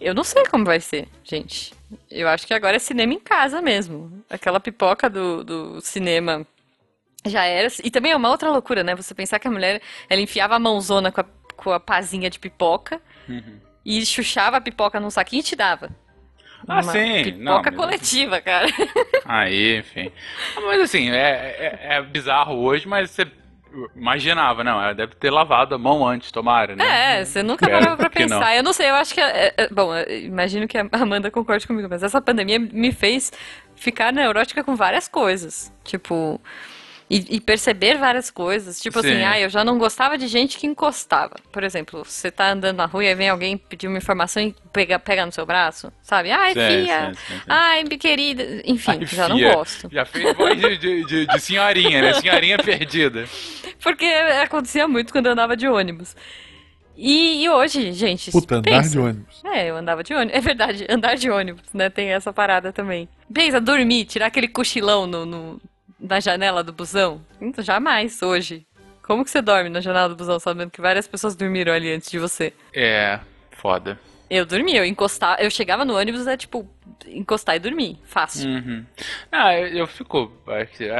[0.00, 1.72] eu não sei como vai ser, gente.
[2.10, 4.22] Eu acho que agora é cinema em casa mesmo.
[4.28, 6.46] Aquela pipoca do, do cinema
[7.26, 7.68] já era.
[7.82, 8.94] E também é uma outra loucura, né?
[8.94, 11.24] Você pensar que a mulher, ela enfiava a mãozona com a,
[11.56, 13.58] com a pazinha de pipoca Uhum.
[13.84, 15.90] e chuchava a pipoca num saquinho e te dava.
[16.66, 17.24] Ah, Uma sim.
[17.24, 18.66] Pipoca Não, mas- coletiva, cara.
[19.24, 20.10] Aí, enfim.
[20.64, 23.26] Mas assim, é, é, é bizarro hoje, mas você
[23.96, 27.20] imaginava, não, ela deve ter lavado a mão antes, tomara, né?
[27.20, 28.38] É, você nunca Espero parava pra que não.
[28.38, 28.56] pensar.
[28.56, 29.20] Eu não sei, eu acho que.
[29.20, 33.32] é- é- bom, imagino que a Amanda concorde comigo, mas essa pandemia me fez
[33.74, 35.72] ficar neurótica com várias coisas.
[35.84, 36.40] Tipo.
[37.10, 38.78] E, e perceber várias coisas.
[38.80, 39.08] Tipo Sim.
[39.08, 41.36] assim, ah, eu já não gostava de gente que encostava.
[41.50, 44.54] Por exemplo, você tá andando na rua e aí vem alguém pedir uma informação e
[44.72, 46.30] pega, pega no seu braço, sabe?
[46.30, 47.14] Ai, Sim, filha.
[47.14, 47.44] sim, sim, sim.
[47.48, 48.62] Ai, querida.
[48.66, 49.88] Enfim, Ai, já fia, não gosto.
[49.90, 52.12] Já fez voz de, de, de- de senhorinha, né?
[52.12, 53.24] Senhorinha perdida.
[53.82, 56.14] Porque acontecia muito quando eu andava de ônibus.
[56.94, 58.30] E, e hoje, gente.
[58.30, 58.90] Puta, andar pensa.
[58.90, 59.40] de ônibus.
[59.44, 60.34] É, eu andava de ônibus.
[60.36, 61.88] É verdade, andar de ônibus, né?
[61.88, 63.08] Tem essa parada também.
[63.32, 65.60] Pensa, dormir, tirar aquele cochilão no, no-
[65.98, 67.20] na janela do busão.
[67.40, 68.66] Então, jamais hoje.
[69.02, 72.10] Como que você dorme na janela do busão sabendo que várias pessoas dormiram ali antes
[72.10, 72.52] de você?
[72.74, 73.18] É,
[73.52, 73.98] foda.
[74.28, 76.68] Eu dormia, eu encostava, eu chegava no ônibus, é tipo,
[77.06, 77.98] encostar e dormir.
[78.04, 78.50] Fácil.
[78.50, 78.84] Uhum.
[79.32, 80.30] Ah, eu, eu fico.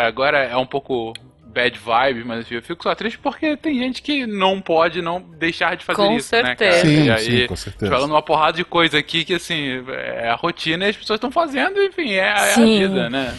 [0.07, 1.13] Agora é um pouco
[1.49, 5.77] bad vibe, mas eu fico só triste porque tem gente que não pode não deixar
[5.77, 6.57] de fazer Com isso, né, cara?
[6.57, 6.87] certeza.
[6.87, 7.93] Sim, e aí, sim, com certeza.
[7.93, 11.31] falando uma porrada de coisa aqui que, assim, é a rotina e as pessoas estão
[11.31, 13.35] fazendo, enfim, é, é a vida, né?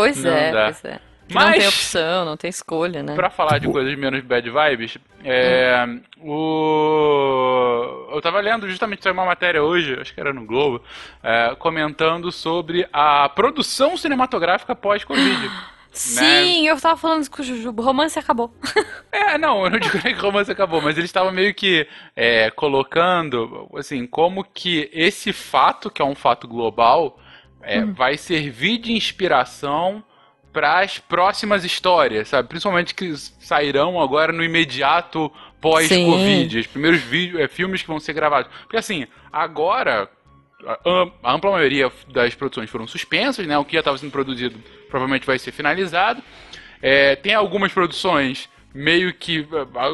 [0.00, 0.64] Pois Não é, dá.
[0.64, 1.00] pois é.
[1.32, 3.14] Não Mas- tem opção, não tem escolha, né?
[3.14, 5.86] Pra falar de coisas menos bad vibes, é,
[6.20, 8.08] o...
[8.12, 10.82] eu tava lendo justamente uma matéria hoje, acho que era no Globo,
[11.22, 15.50] é, comentando sobre a produção cinematográfica pós-Covid.
[15.92, 17.82] Sim, eu tava falando isso com o Jujubo.
[17.82, 18.52] O romance acabou.
[19.12, 21.86] É, não, eu não digo nem que o romance acabou, mas eles estavam meio que
[22.14, 27.18] é, colocando, assim, como que esse fato, que é um fato global,
[27.62, 30.02] é, vai servir de inspiração
[30.52, 32.48] para as próximas histórias, sabe?
[32.48, 38.12] Principalmente que sairão agora no imediato pós-Covid, os primeiros vídeos, é, filmes que vão ser
[38.12, 38.50] gravados.
[38.62, 40.10] Porque assim, agora
[41.24, 43.56] a ampla maioria das produções foram suspensas, né?
[43.58, 46.22] O que já estava sendo produzido provavelmente vai ser finalizado.
[46.82, 49.46] É, tem algumas produções meio que.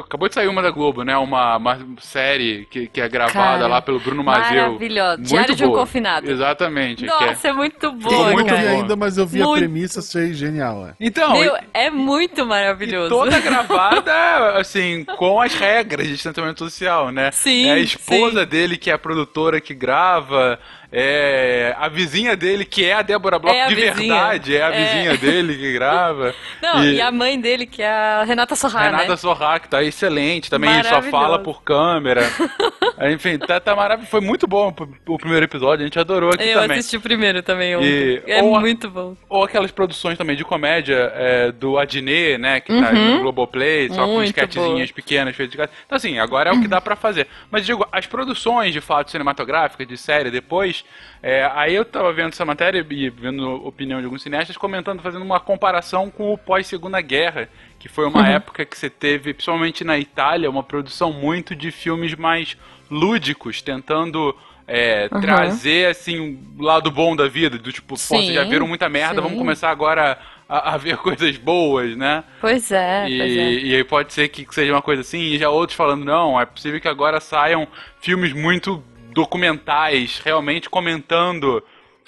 [0.05, 1.17] Acabou de sair uma da Globo, né?
[1.17, 4.65] Uma, uma série que, que é gravada Cara, lá pelo Bruno Mazeu.
[4.73, 5.17] maravilhosa.
[5.19, 5.79] Muito Diário de um boa.
[5.81, 6.31] Confinado.
[6.31, 7.05] Exatamente.
[7.05, 8.71] é- Nossa, é muito Ficou boa, Eu não muito vi cara.
[8.71, 9.59] ainda, mas eu vi a Muito.
[9.61, 10.89] premissa, achei genial.
[10.89, 10.95] É.
[11.01, 13.07] Então, Meu, e- é muito maravilhoso.
[13.07, 17.31] E toda gravada, assim, com as regras de distanciamento social, né?
[17.33, 18.47] Sim, É a esposa sim.
[18.47, 20.59] dele que é a produtora que grava,
[20.93, 23.93] é a vizinha dele que é a Débora Bloch É de vizinha.
[24.15, 24.85] verdade, é a É.
[24.85, 26.35] vizinha dele que grava.
[26.63, 27.01] Não, e...
[27.01, 29.59] a mãe dele, que é a Renata Sorra, Renata né?
[29.61, 32.23] Que tá excelente, também só fala por câmera.
[33.13, 34.11] Enfim, tá, tá maravilhoso.
[34.11, 34.75] Foi muito bom
[35.07, 36.79] o- primeiro episódio, a gente adorou aqui Eu também.
[36.79, 37.87] assisti o primeiro também ontem.
[37.87, 39.15] E- É ou a- muito bom.
[39.29, 42.61] Ou aquelas produções também de comédia é, do Adnet, né?
[42.61, 44.15] Que tá no Globoplay, só com Uhum.
[44.17, 45.71] Muito sketchzinhas pequenas feitas de casa.
[45.85, 47.27] Então, assim, agora é o que dá pra fazer.
[47.51, 50.76] Mas, digo, as produções de fato cinematográficas, de série, depois.
[51.23, 55.03] É, aí eu tava vendo essa matéria e vendo a opinião de alguns cineastas comentando,
[55.03, 59.83] fazendo uma comparação com o pós-Segunda Guerra, que foi uma época que você teve, principalmente
[59.85, 62.57] na Itália, uma produção muito de filmes mais
[62.91, 64.37] lúdicos, tentando.
[64.69, 65.21] é, Uhum.
[65.21, 68.89] trazer assim o lado bom da vida, do tipo, pô, vocês já Sim, viram muita
[68.89, 69.39] merda, vamos sim.
[69.39, 72.25] começar agora a, a ver coisas boas, né?
[72.41, 73.61] Pois é, e, pois é.
[73.63, 76.45] e aí pode ser que seja uma coisa assim, e já outros falando, não, é
[76.47, 77.67] possível que agora saiam
[78.01, 78.83] filmes muito
[79.17, 81.63] documentais, realmente comentando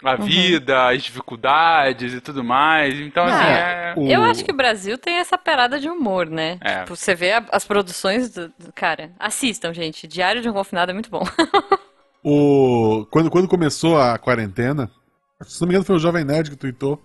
[0.04, 0.26] a Uhum.
[0.26, 2.94] vida, as dificuldades e tudo mais.
[3.00, 3.94] Então, assim, é.
[3.96, 6.56] o- Eu acho que o Brasil tem essa parada de humor, né?
[6.60, 6.80] É.
[6.82, 10.06] Tipo, você vê a- as produções do, do- Cara, assistam, gente.
[10.06, 11.24] Diário de um Confinado é muito bom.
[12.22, 13.06] O...
[13.10, 14.90] Quando, quando começou a quarentena,
[15.46, 17.00] se não me engano foi o Jovem Nerd que tweetou.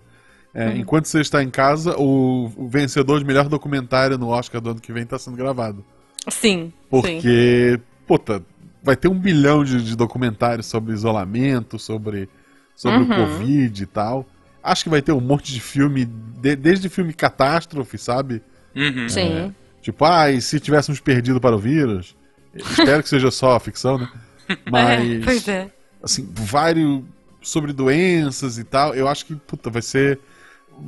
[0.52, 0.76] é, Uhum.
[0.78, 4.80] Enquanto você está em casa, o, o vencedor de melhor documentário no Oscar do ano
[4.80, 5.84] que vem está sendo gravado.
[6.28, 6.72] Sim, sim.
[6.90, 8.42] Porque, puta,
[8.84, 12.28] vai ter um bilhão de, de documentários sobre isolamento, sobre,
[12.76, 13.10] sobre Uhum.
[13.10, 14.26] o Covid e tal.
[14.62, 18.42] Acho que vai ter um monte de filme, de- desde filme catástrofe, sabe?
[18.76, 19.08] Uhum.
[19.08, 19.54] Sim.
[19.82, 22.14] Tipo, ah, e se tivéssemos perdido para o vírus?
[22.54, 24.08] Espero que seja só ficção, né?
[24.70, 25.70] Mas, É, pois é.
[26.02, 27.02] assim, vários
[27.42, 28.94] sobre doenças e tal.
[28.94, 30.18] Eu acho que, puta, vai ser.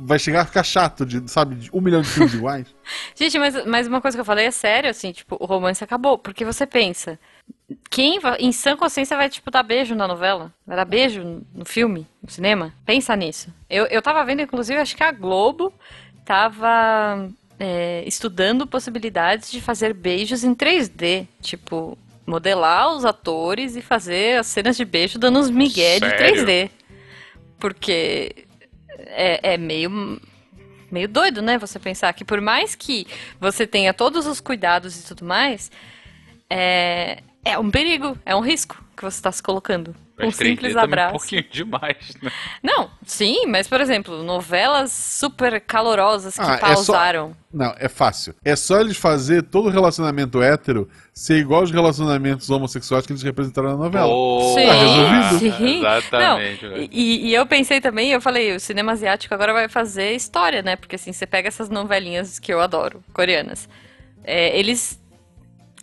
[0.05, 2.67] Vai chegar a ficar chato, de, sabe, de um milhão de filmes iguais.
[3.15, 6.17] Gente, mas, mas uma coisa que eu falei é sério, assim, tipo, o romance acabou.
[6.17, 7.17] Porque você pensa,
[7.89, 10.53] quem em sã consciência vai, tipo, dar beijo na novela?
[10.65, 12.73] Vai dar beijo no filme, no cinema?
[12.85, 13.53] Pensa nisso.
[13.69, 15.73] Eu, eu tava vendo, inclusive, acho que a Globo
[16.23, 17.29] tava
[17.59, 21.27] é, estudando possibilidades de fazer beijos em 3D.
[21.41, 26.45] Tipo, modelar os atores e fazer as cenas de beijo dando uns migué de Sério?
[26.45, 26.69] 3D.
[27.57, 28.45] Porque
[29.07, 30.21] é, é meio
[30.91, 31.57] meio doido, né?
[31.57, 33.07] Você pensar que por mais que
[33.39, 35.71] você tenha todos os cuidados e tudo mais,
[36.49, 38.77] é, é um perigo, é um risco.
[38.95, 39.95] que você está se colocando.
[40.17, 41.11] Mas Um simples 3D também é um abraço.
[41.19, 42.31] pouquinho demais, né?
[42.63, 47.37] Não, sim, mas por exemplo, novelas super calorosas que Ah, é só- pausaram.
[47.53, 48.33] Não, é fácil.
[48.43, 53.69] É só eles fazer todo relacionamento hétero ser igual aos relacionamentos homossexuais que eles representaram
[53.69, 54.07] na novela.
[54.07, 54.53] Boa!
[54.55, 55.57] Sim, resolvido.
[55.57, 55.77] sim.
[55.77, 56.65] Exatamente.
[56.67, 60.63] Não, e, e eu pensei também, eu falei, o cinema asiático agora vai fazer história,
[60.63, 60.75] né?
[60.75, 63.69] Porque assim, você pega essas novelinhas que eu adoro, coreanas.
[64.23, 64.99] É, eles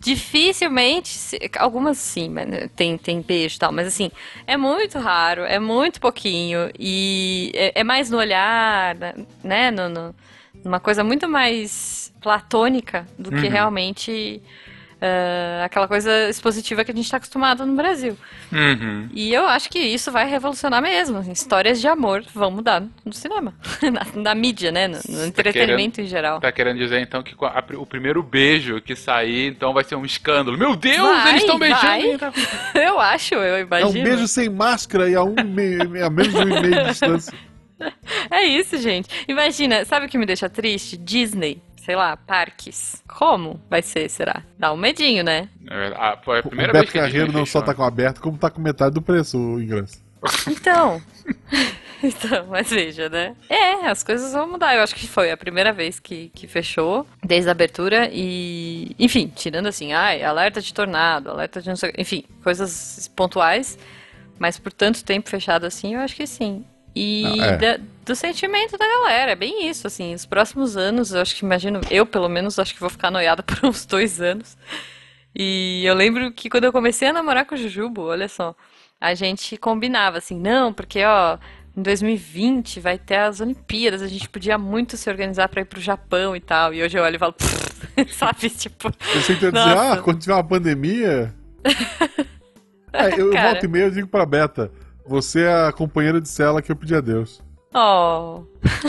[0.01, 1.11] dificilmente,
[1.57, 4.11] algumas sim, mas né, tem, tem beijo e tal, mas assim,
[4.45, 8.95] é muito raro, é muito pouquinho, e é, é mais no olhar,
[9.43, 9.71] né?
[9.71, 10.15] No, no-
[10.63, 13.51] numa coisa muito mais platônica do que Uhum.
[13.51, 14.41] realmente
[15.07, 18.17] ah, aquela coisa expositiva que a gente está acostumado no Brasil.
[18.51, 19.07] Uhum.
[19.13, 21.17] E eu acho que isso vai revolucionar mesmo.
[21.19, 23.53] assim, Histórias de amor vão mudar no cinema.
[23.81, 24.87] na, na mídia, né?
[24.87, 26.39] No, no entretenimento em geral.
[26.39, 30.05] Tá querendo dizer então que a- o primeiro beijo que sair, então vai ser um
[30.05, 30.57] escândalo.
[30.57, 31.83] Meu Deus, Vai, eles estão beijando.
[31.83, 32.17] vai.
[32.17, 32.33] tá-
[32.79, 33.89] Eu acho, eu É imagino.
[33.99, 35.43] um beijo sem máscara e a, um a
[36.09, 37.33] menos de um e meio de distância.
[38.31, 39.09] É isso, gente.
[39.27, 40.95] Imagina, sabe o que me deixa triste?
[40.95, 41.61] Disney.
[41.85, 43.03] Sei lá, parques.
[43.07, 44.41] Como vai ser, será?
[44.57, 45.47] Dá um medinho, né?
[45.69, 47.67] É, ah, Foi a O primeira vez Beto que a Disney Carreiro não só tá
[47.73, 47.73] né?
[47.75, 50.03] com aberto, como tá com metade do preço o ingresso.
[50.49, 50.99] Então.
[52.01, 53.35] então, mas veja, né?
[53.47, 54.75] É, as coisas vão mudar.
[54.75, 58.09] Eu acho que foi a primeira vez que, que fechou, desde a abertura.
[58.11, 58.95] E.
[58.97, 61.93] Enfim, tirando assim, ai, alerta de tornado, alerta de não sei.
[61.99, 63.77] Enfim, coisas pontuais.
[64.39, 66.65] Mas por tanto tempo fechado assim, eu acho que sim.
[66.95, 67.57] E Não, é.
[67.57, 70.13] da- do sentimento da galera, é bem isso, assim.
[70.13, 73.41] Os próximos anos, eu acho que imagino, eu pelo menos acho que vou ficar noiada
[73.43, 74.57] por uns dois anos.
[75.35, 78.55] E eu lembro que quando eu comecei a namorar com o Jujubo, olha só,
[79.01, 81.37] a gente combinava assim, não, porque ó,
[81.75, 85.81] em 2020 vai ter as Olimpíadas, a gente podia muito se organizar pra ir pro
[85.81, 86.73] Japão e tal.
[86.73, 87.35] E hoje eu olho e falo,
[88.13, 91.33] sabe, tipo, Pensei que ia dizer, ah, quando tiver uma pandemia.
[92.97, 93.51] É, eu, eu Cara.
[93.51, 94.71] volto e meia eu digo pra Beta:
[95.05, 97.43] você é a companheira de cela que eu pedi a Deus.
[97.75, 98.43] Oh,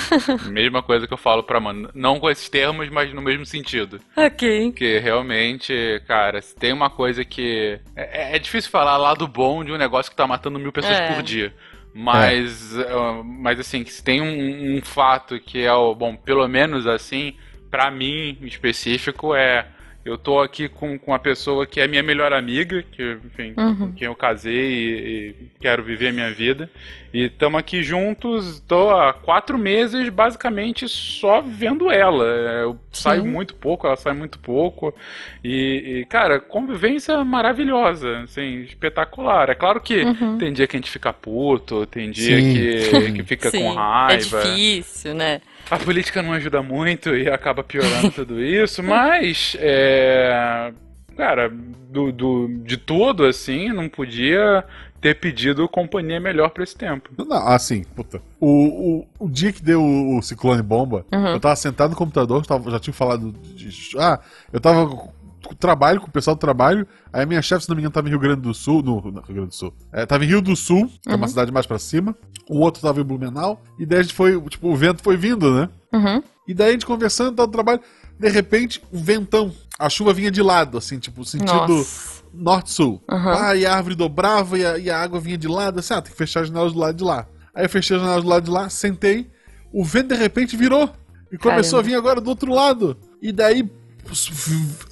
[0.51, 1.91] Mesma coisa que eu falo pra mano.
[1.95, 4.01] Não com esses termos, mas no mesmo sentido.
[4.17, 4.71] ok.
[4.71, 7.79] Porque realmente, cara, se tem uma coisa que.
[7.95, 11.13] É, é difícil falar lado bom de um negócio que tá matando mil pessoas É.
[11.13, 11.53] por dia.
[11.95, 15.95] Mas, ah, mas assim, que se tem um, um fato que é o.
[15.95, 17.35] Bom, pelo menos assim,
[17.71, 19.67] pra mim em específico, é.
[20.07, 23.77] Eu tô aqui com, com a pessoa que é minha melhor amiga, que, enfim, Uhum.
[23.77, 26.71] com quem eu casei e, e quero viver a minha vida.
[27.13, 32.25] E estamos aqui juntos, tô há quatro meses basicamente só vendo ela.
[32.25, 33.29] Eu saio Sim.
[33.29, 34.95] muito pouco, ela sai muito pouco.
[35.43, 39.51] E, e, cara, convivência maravilhosa, assim, espetacular.
[39.51, 40.39] É claro que Uhum.
[40.39, 42.53] tem dia que a gente fica puto, tem dia Sim.
[42.55, 44.43] que, que fica Sim, com é raiva.
[44.43, 45.41] difícil, né?
[45.71, 50.73] A política não ajuda muito e acaba piorando tudo isso, mas é.
[51.17, 54.63] Cara, do, do- de tudo, assim, não podia
[55.01, 57.11] ter pedido companhia melhor pra esse tempo.
[57.27, 58.21] Não, assim, puta.
[58.39, 61.29] O, o, o dia que deu o, o ciclone bomba, Uhum.
[61.29, 63.97] eu tava sentado no computador, tava- já tinha falado de.
[63.99, 64.21] Ah,
[64.53, 65.09] eu tava
[65.55, 66.87] trabalho, com o pessoal do trabalho.
[67.13, 68.83] Aí a minha chefe, se não me engano, tava em Rio Grande do Sul.
[68.83, 69.73] No, no Rio Grande do Sul.
[69.93, 71.29] É, tava em Rio do Sul, que é uma Uhum.
[71.29, 72.17] cidade mais pra cima.
[72.49, 73.63] O outro tava em Blumenau.
[73.79, 75.69] E daí a gente foi, tipo, o vento foi vindo, né?
[75.93, 76.23] Uhum.
[76.49, 77.81] E daí a gente conversando, tava no trabalho.
[78.19, 79.53] De repente, um ventão.
[79.79, 81.85] A chuva vinha de lado, assim, tipo, sentido
[82.33, 83.03] norte-sul.
[83.11, 83.29] Uhum.
[83.29, 85.79] Ah, e a árvore dobrava e a, e a água vinha de lado.
[85.81, 87.27] Assim, ah, tem que fechar as janelas do lado de lá.
[87.55, 89.31] Aí eu fechei as janelas do lado de lá, sentei.
[89.73, 90.91] O vento de repente virou.
[91.33, 91.79] E começou Caramba.
[91.79, 92.97] a vir agora do outro lado.
[93.21, 93.69] E daí,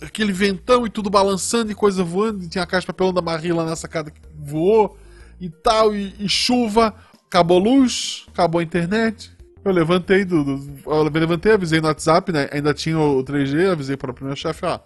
[0.03, 2.45] aquele ventão e tudo balançando e coisa voando.
[2.45, 4.97] E tinha a caixa de papelão da Marie lá na sacada que voou
[5.41, 5.95] e tal.
[5.95, 6.95] E, e chuva.
[7.27, 9.33] Acabou a luz, acabou a internet.
[9.65, 12.49] Eu levantei do, do- eu levantei, avisei no WhatsApp, né?
[12.53, 14.79] Ainda tinha o 3G, avisei para o meu chefe, ó.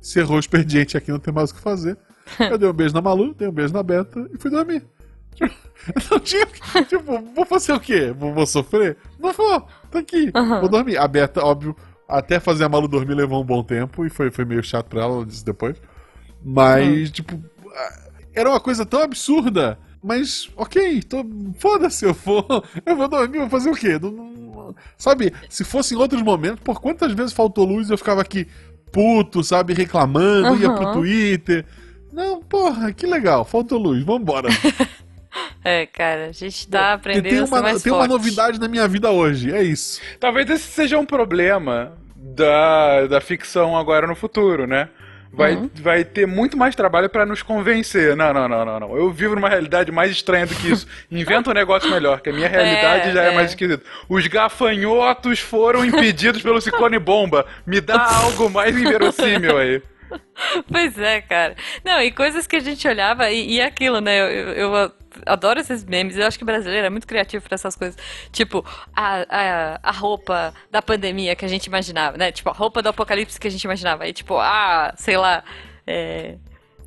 [0.00, 1.96] Encerrou o expediente aqui, não tem mais o que fazer.
[2.38, 4.84] Eu dei um beijo na Malu, dei um beijo na Beta e fui dormir.
[6.10, 6.44] Não tinha.
[6.88, 8.12] Tipo, vou fazer o quê?
[8.16, 8.96] Vou, vou sofrer?
[9.18, 9.60] Não vou,
[9.90, 10.30] tá aqui.
[10.34, 10.60] Aham.
[10.60, 10.98] Vou dormir.
[10.98, 11.74] A Beta, óbvio,
[12.08, 15.02] até fazer a Malu dormir levou um bom tempo e foi, foi meio chato pra
[15.02, 15.76] ela, ela disse depois.
[16.42, 17.38] Mas, tipo,
[18.34, 19.78] era uma coisa tão absurda.
[20.02, 21.24] Mas, ok, tô,
[21.58, 22.46] foda-se, eu vou,
[22.86, 23.98] eu vou dormir, vou fazer o quê?
[24.00, 28.20] Não- não- sabe, se fosse em outros momentos, por quantas vezes faltou luz eu ficava
[28.20, 28.46] aqui
[28.92, 30.92] puto, sabe, reclamando, ia pro.
[30.92, 31.66] Twitter.
[32.12, 34.48] Não, porra, que legal, faltou luz, vambora.
[35.64, 38.68] É, cara, a gente tá aprendendo tem a ser uma, mais tem uma novidade na
[38.68, 40.00] minha vida hoje, é isso.
[40.20, 44.88] Talvez esse seja um problema da, da ficção agora no futuro, né?
[45.30, 45.70] Vai, Uhum.
[45.74, 48.16] vai ter muito mais trabalho pra nos convencer.
[48.16, 48.96] Não, não, não, não, não.
[48.96, 50.86] Eu vivo numa realidade mais estranha do que isso.
[51.12, 53.34] Inventa um negócio melhor, que a minha realidade É, já é, é.
[53.34, 53.82] mais esquisita.
[54.08, 57.44] Os gafanhotos foram impedidos pelo ciclone bomba.
[57.66, 59.82] Me dá algo mais inverossímil aí.
[60.70, 61.54] Pois é, cara.
[61.84, 64.18] Não, e coisas que a gente olhava e, e aquilo, né?
[64.18, 64.92] Eu, eu, eu
[65.26, 66.16] adoro esses memes.
[66.16, 67.96] Eu acho que o brasileiro é muito criativo pra essas coisas.
[68.32, 68.64] Tipo,
[68.94, 72.30] a, a, a roupa da pandemia que a gente imaginava, né?
[72.32, 74.04] Tipo, a roupa do apocalipse que a gente imaginava.
[74.04, 75.42] Aí, tipo, ah, sei lá.
[75.86, 76.36] É,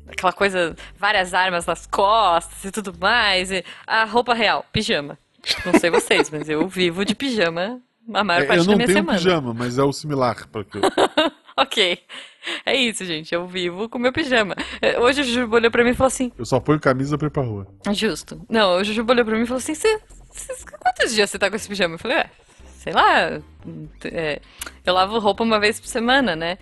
[0.08, 3.50] aquela coisa, várias armas nas costas e tudo mais.
[3.50, 5.18] E a roupa real, pijama.
[5.66, 7.80] Não sei vocês, mas eu vivo de pijama
[8.14, 9.18] a maior É, parte eu da não minha tenho semana.
[9.18, 10.82] pijama, mas é o similar para que eu...
[11.62, 11.98] Ok.
[12.66, 13.32] É isso, gente.
[13.32, 14.54] Eu vivo com meu pijama.
[14.80, 17.28] É, Hoje o Jujuba olhou pra mim e falou assim: eu só ponho camisa pra
[17.28, 17.66] ir pra rua.
[17.92, 18.44] Justo.
[18.48, 20.00] Não, o Jujuba olhou pra mim e falou assim: "Cê-
[20.32, 21.94] cê- quantos dias você tá com esse pijama?
[21.94, 22.30] Eu falei: é,
[22.78, 23.40] sei lá.
[24.06, 24.40] é,
[24.84, 26.58] eu lavo roupa uma vez por semana, né?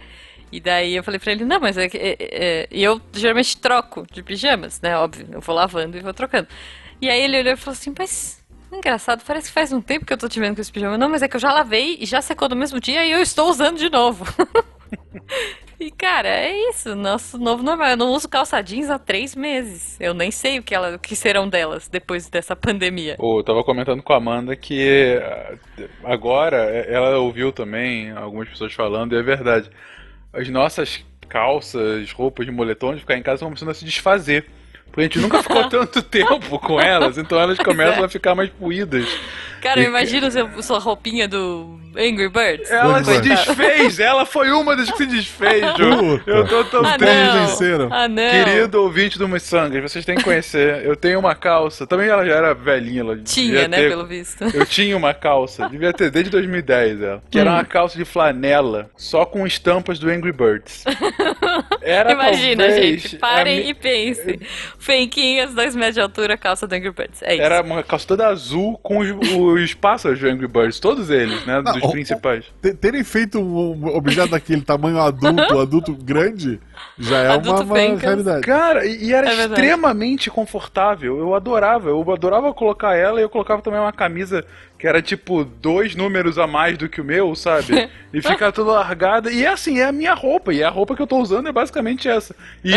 [0.53, 1.97] E daí eu falei pra ele: não, mas é que.
[1.97, 4.97] é- é- E eu geralmente troco de pijamas, né?
[4.99, 5.29] Óbvio.
[5.33, 6.49] Eu vou lavando e vou trocando.
[7.01, 8.39] E aí ele olhou e falou assim: mas.
[8.73, 10.97] Engraçado, parece que faz um tempo que eu tô te vendo com esse pijama.
[10.97, 13.21] Não, mas é que eu já lavei e já secou no mesmo dia e eu
[13.21, 14.25] estou usando de novo.
[15.79, 16.95] E, cara, é isso.
[16.95, 17.89] Nosso novo normal.
[17.91, 19.97] Eu não uso calça jeans há três meses.
[19.99, 23.17] Eu nem sei o que, ela, o que serão delas depois dessa pandemia.
[23.19, 25.55] Ô, Eu tava comentando com a Amanda que ah,
[26.05, 29.71] agora eh, ela ouviu também algumas pessoas falando, e é verdade.
[30.33, 34.47] As nossas calças, roupas de moletom de ficar em casa estão começando a se desfazer.
[34.87, 38.51] Porque a gente nunca ficou tanto tempo com elas, então elas começam a ficar mais
[38.51, 39.09] puídas.
[39.63, 42.71] Cara, eu E- imagino seu, sua roupinha do Angry Birds.
[42.71, 46.21] Ela se desfez, ela foi uma das que se desfez, Ju.
[46.27, 47.65] Eu tô tão Ah, triste.
[47.91, 48.31] Ah, não.
[48.31, 50.85] Querido ouvinte do Missangas, vocês têm que conhecer.
[50.85, 51.87] Eu tenho uma calça.
[51.87, 53.01] Também ela já era velhinha.
[53.01, 54.45] Ela Tinha, né, ter- pelo visto.
[54.55, 57.23] Eu tinha uma calça, devia ter desde 2010 ela.
[57.31, 57.41] Que Hum.
[57.43, 60.85] era uma calça de flanela, só com estampas do Angry Birds.
[61.83, 63.17] Era Imagina, talvez gente.
[63.17, 64.41] Parem e pensem.
[64.79, 67.23] Fenquinhas, dois metros de altura, calça do Angry Birds.
[67.23, 67.43] É isso.
[67.43, 71.61] Era uma calça toda azul com os, os pássaros do Angry Birds, todos eles, né?
[71.63, 72.45] Não, dos o- principais.
[72.63, 76.61] Te- Terem feito um objeto daquele tamanho adulto, adulto grande,
[76.99, 78.41] já é Adulto uma, uma realidade.
[78.43, 81.19] Cara, e, e era É extremamente confortável.
[81.19, 81.89] Eu adorava.
[81.91, 84.45] Eu adorava colocar ela e eu colocava também uma camisa
[84.79, 87.89] que era tipo dois números a mais do que o meu, sabe?
[88.13, 89.31] E fica toda largada.
[89.31, 90.53] E é assim, é a minha roupa.
[90.53, 92.35] E a roupa que eu tô usando é basicamente essa.
[92.65, 92.73] E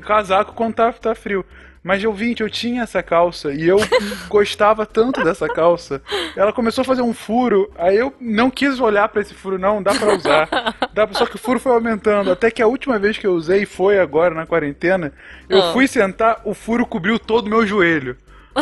[0.00, 1.44] casaco quando tá, tá frio.
[1.86, 3.76] Mas, ouvinte, eu tinha essa calça e eu
[4.28, 6.02] gostava tanto dessa calça.
[6.34, 9.80] Ela começou a fazer um furo, aí eu não quis olhar pra esse furo, não,
[9.80, 10.48] dá pra usar.
[10.92, 12.32] Dá, pra- só que o furo foi aumentando.
[12.32, 15.12] Até que a última vez que eu usei foi agora na quarentena.
[15.48, 15.72] Eu Ah.
[15.72, 18.16] fui sentar, o furo cobriu todo o meu joelho.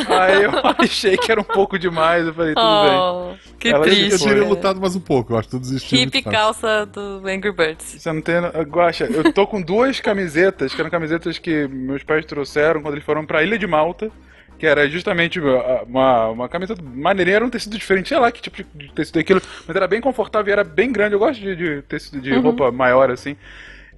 [0.09, 2.97] Aí eu achei que era um pouco demais, eu falei, tudo bem.
[2.97, 4.13] Oh, que Ela- triste.
[4.13, 6.31] Eu teria lutado mais um pouco, eu acho que tu desistiu fácil.
[6.31, 7.97] calça do Angry Birds.
[7.99, 8.37] Você não tem.
[8.69, 13.05] Guaxa, eu tô com duas camisetas, que eram camisetas que meus pais trouxeram quando eles
[13.05, 14.11] foram pra Ilha de Malta.
[14.57, 18.41] Que era justamente uma, uma, uma camiseta maneirinha, era um tecido diferente, sei lá que
[18.41, 21.15] tipo de tecido é aquilo, mas era bem confortável e era bem grande.
[21.15, 23.37] Eu gosto de, de tecido de roupa maior assim.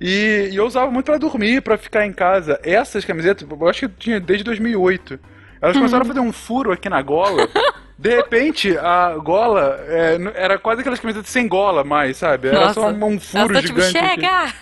[0.01, 2.59] E, e eu usava muito pra dormir, pra ficar em casa.
[2.63, 5.19] Essas camisetas, eu acho que eu tinha desde 2008.
[5.67, 7.49] Elas começaram a fazer um furo aqui na gola.
[7.99, 12.49] De repente, a gola é, era quase aquelas camisetas sem gola mais, sabe?
[12.49, 13.97] Era só um, um furo tão tipo, gigante.
[13.97, 14.09] aqui.
[14.21, 14.53] chega!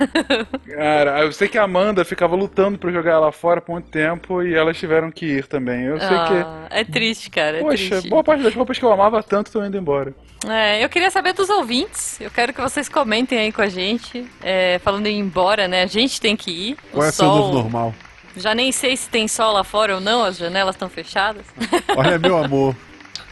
[0.76, 4.40] Cara, eu sei que a Amanda ficava lutando pra jogar ela fora por muito tempo
[4.40, 5.82] e elas tiveram que ir também.
[5.82, 7.58] Eu sei Ah, é triste, cara.
[7.58, 7.64] que.
[7.64, 8.08] É Poxa, triste.
[8.08, 10.14] boa parte das roupas que eu amava tanto estão indo embora.
[10.48, 12.20] É, eu queria saber dos ouvintes.
[12.20, 14.24] Eu quero que vocês comentem aí com a gente.
[14.42, 15.82] É, falando em ir embora, né?
[15.82, 16.76] A gente tem que ir.
[16.92, 17.36] O Qual é seu sol.
[17.38, 17.94] novo normal?
[18.36, 21.46] Já nem sei se tem sol lá fora ou não, as janelas estão fechadas.
[21.96, 22.74] Olha, meu amor.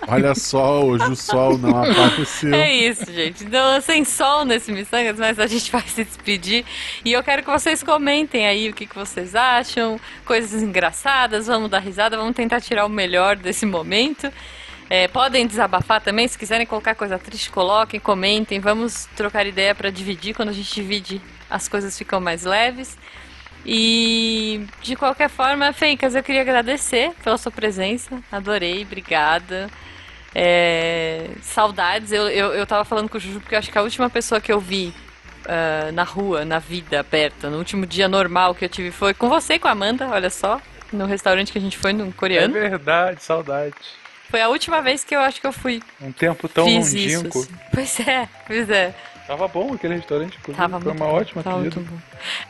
[0.09, 2.53] Olha só, hoje o sol não apareceu.
[2.53, 3.45] É isso, gente.
[3.45, 6.65] Então, sem sol nesse Missangas, mas a gente vai se despedir.
[7.05, 11.71] E eu quero que vocês comentem aí o que, que vocês acham, coisas engraçadas, vamos
[11.71, 14.31] dar risada, vamos tentar tirar o melhor desse momento.
[14.91, 19.89] É, podem desabafar também, se quiserem colocar coisa triste, coloquem, comentem, vamos trocar ideia para
[19.89, 20.35] dividir.
[20.35, 22.99] Quando a gente divide, as coisas ficam mais leves.
[23.65, 28.21] E de qualquer forma, Fencas, eu queria agradecer pela sua presença.
[28.31, 29.71] Adorei, obrigada.
[30.35, 33.83] É, saudades, eu, eu, eu tava falando com o Juju porque eu acho que a
[33.83, 34.93] última pessoa que eu vi
[35.47, 39.29] ah, na rua, na vida aberta, no último dia normal que eu tive foi com
[39.29, 40.61] você e com a Amanda, olha só,
[40.93, 42.53] no restaurante que a gente foi, no É coreano.
[42.55, 43.75] verdade, saudade.
[44.31, 45.83] Foi a última vez que eu acho que eu fui.
[46.01, 47.17] Um tempo tão fiz isso.
[47.19, 47.41] longínquo.
[47.41, 47.53] assim.
[47.75, 48.95] Pois é, pois é.
[49.33, 50.59] Tava bom aquele restaurante, inclusive.
[50.59, 51.81] Tava Foi uma bom, ótima tava pedida.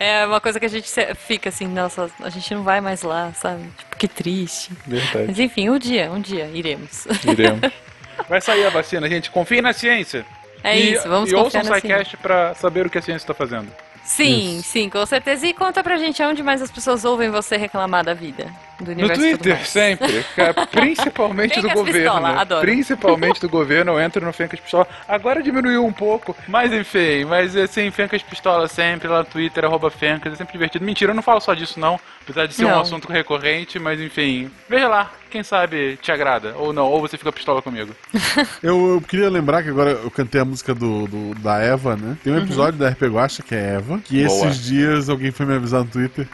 [0.00, 3.32] É uma coisa que a gente fica assim, nossa, a gente não vai mais lá,
[3.34, 3.62] sabe?
[3.78, 4.72] Tipo, que triste.
[4.84, 5.26] Verdade.
[5.28, 7.06] Mas enfim, um dia, um dia iremos.
[7.24, 7.60] Iremos.
[8.28, 9.30] Vai sair a vacina, gente.
[9.30, 10.26] Confie na ciência.
[10.62, 11.98] É e, isso, vamos E ouçam confiar o na ciência.
[11.98, 13.68] SciCast pra saber o que a ciência tá fazendo.
[14.04, 14.68] Sim, Isso.
[14.68, 15.46] sim, com certeza.
[15.46, 18.46] E conta pra gente aonde mais as pessoas ouvem você reclamar da vida.
[18.80, 20.24] do No universo tudo Twitter, sempre.
[20.72, 21.92] Principalmente do governo.
[21.92, 22.60] Pistola, adoro.
[22.62, 24.88] Principalmente do governo, eu entro no Fencas Pistola.
[25.06, 27.24] Agora diminuiu um pouco, mas enfim.
[27.24, 30.84] Mas assim, Fencas Pistola sempre lá no Twitter, arroba Fencas, é sempre divertido.
[30.84, 32.80] Mentira, eu não falo só disso não, apesar de ser um Não.
[32.80, 34.50] assunto recorrente, mas enfim.
[34.68, 37.94] Veja lá, quem sabe te agrada, ou não, ou você fica pistola comigo.
[38.62, 42.16] Eu, eu queria lembrar que agora eu cantei a música do, do- da Eva, né?
[42.22, 42.42] Tem um Uhum.
[42.44, 44.46] episódio da RP Guacha que é Eva, que Boa.
[44.48, 46.26] esses dias alguém foi me avisar no Twitter.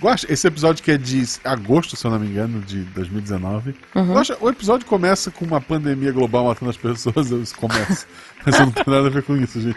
[0.00, 3.74] Guacha, esse episódio que é de agosto, se eu não me engano, de 2019.
[3.94, 4.14] Uhum.
[4.14, 8.06] Guaxa, o episódio começa com uma pandemia global matando as pessoas, isso começa.
[8.46, 9.76] Mas não tem nada a ver com isso, gente.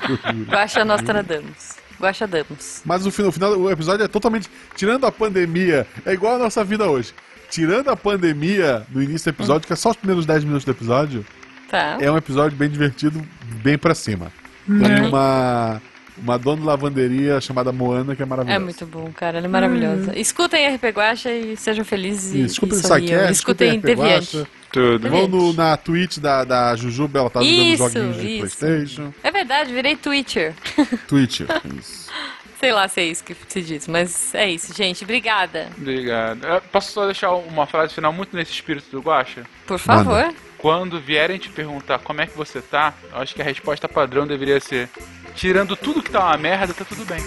[0.50, 1.81] Guaxa Nostradamus.
[2.02, 2.82] Guaxa Damos.
[2.86, 4.50] Mas o final, o final do episódio é totalmente.
[4.76, 7.14] Tirando a pandemia, é igual a nossa vida hoje.
[7.50, 10.72] Tirando a pandemia no início do episódio, que é só os primeiros 10 minutos do
[10.72, 11.26] episódio,
[11.70, 11.98] Tá.
[12.02, 13.22] é um episódio bem divertido,
[13.64, 14.32] bem pra cima.
[14.66, 15.82] Tem uma,
[16.22, 18.62] uma dona de lavanderia chamada Moana que é maravilhosa.
[18.62, 19.38] É muito bom, cara.
[19.38, 20.18] Ela é maravilhosa.
[20.18, 22.84] Escutem RP Guacha e sejam felizes e, escutem e o.
[22.84, 24.38] Sidecast, Escutem RP Deviante.
[24.38, 24.48] Guacha.
[24.72, 25.10] Tudo.
[25.10, 28.40] Vão no, na Twitch da, da Jujuba, ela tá jogando Isso, joguinhos de isso.
[28.40, 29.14] Playstation.
[29.22, 30.54] É verdade, virei Twitcher.
[31.10, 31.42] Twitch,
[31.78, 32.10] isso.
[32.62, 35.04] Sei lá se é isso que se diz, mas é isso, gente.
[35.04, 35.70] Obrigada.
[35.76, 36.46] Obrigado.
[36.46, 39.48] Eu posso só deixar uma frase final muito nesse espírito do Guacha?
[39.66, 40.32] Por favor.
[40.62, 44.60] Quando vierem te perguntar como é que você tá, acho que a resposta padrão deveria
[44.60, 44.88] ser:
[45.34, 47.20] tirando tudo que tá uma merda, tá tudo bem.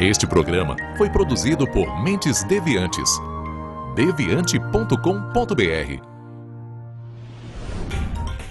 [0.00, 3.10] Este programa foi produzido por Mentes Deviantes.
[3.96, 6.17] deviante.com.br